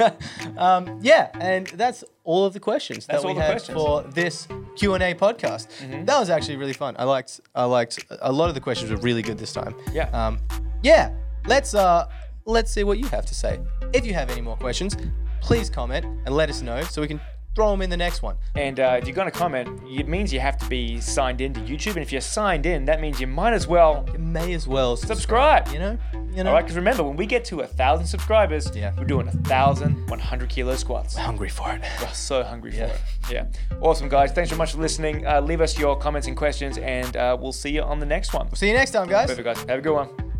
[0.56, 3.78] um, yeah, and that's all of the questions That's that we all the had questions.
[3.78, 4.08] Mm-hmm.
[4.08, 5.68] for this Q and A podcast.
[6.06, 6.96] That was actually really fun.
[6.98, 9.74] I liked I liked a lot of the questions were really good this time.
[9.92, 10.08] Yeah.
[10.10, 10.38] Um,
[10.82, 11.14] yeah.
[11.46, 12.08] Let's uh
[12.46, 13.60] let's see what you have to say.
[13.92, 14.96] If you have any more questions,
[15.40, 17.20] please comment and let us know so we can
[17.54, 18.36] throw them in the next one.
[18.54, 21.52] And uh, if you're going to comment, it means you have to be signed in
[21.54, 21.90] to YouTube.
[21.94, 24.96] And if you're signed in, that means you might as well You may as well
[24.96, 25.68] subscribe.
[25.68, 25.98] You know.
[26.34, 26.50] You know.
[26.50, 28.92] All right, because remember, when we get to a thousand subscribers, Yeah.
[28.98, 31.16] we're doing a thousand 100 kilo squats.
[31.16, 31.80] Hungry for it.
[32.00, 32.88] We're so hungry Yeah.
[32.88, 33.00] for it.
[33.32, 33.46] Yeah.
[33.80, 34.32] Awesome, guys.
[34.32, 35.26] Thanks so much for listening.
[35.26, 38.32] Uh, leave us your comments and questions, and uh, we'll see you on the next
[38.34, 38.52] one.
[38.56, 39.28] See you next time, guys.
[39.28, 39.58] Perfect, guys.
[39.68, 40.33] Have a good one.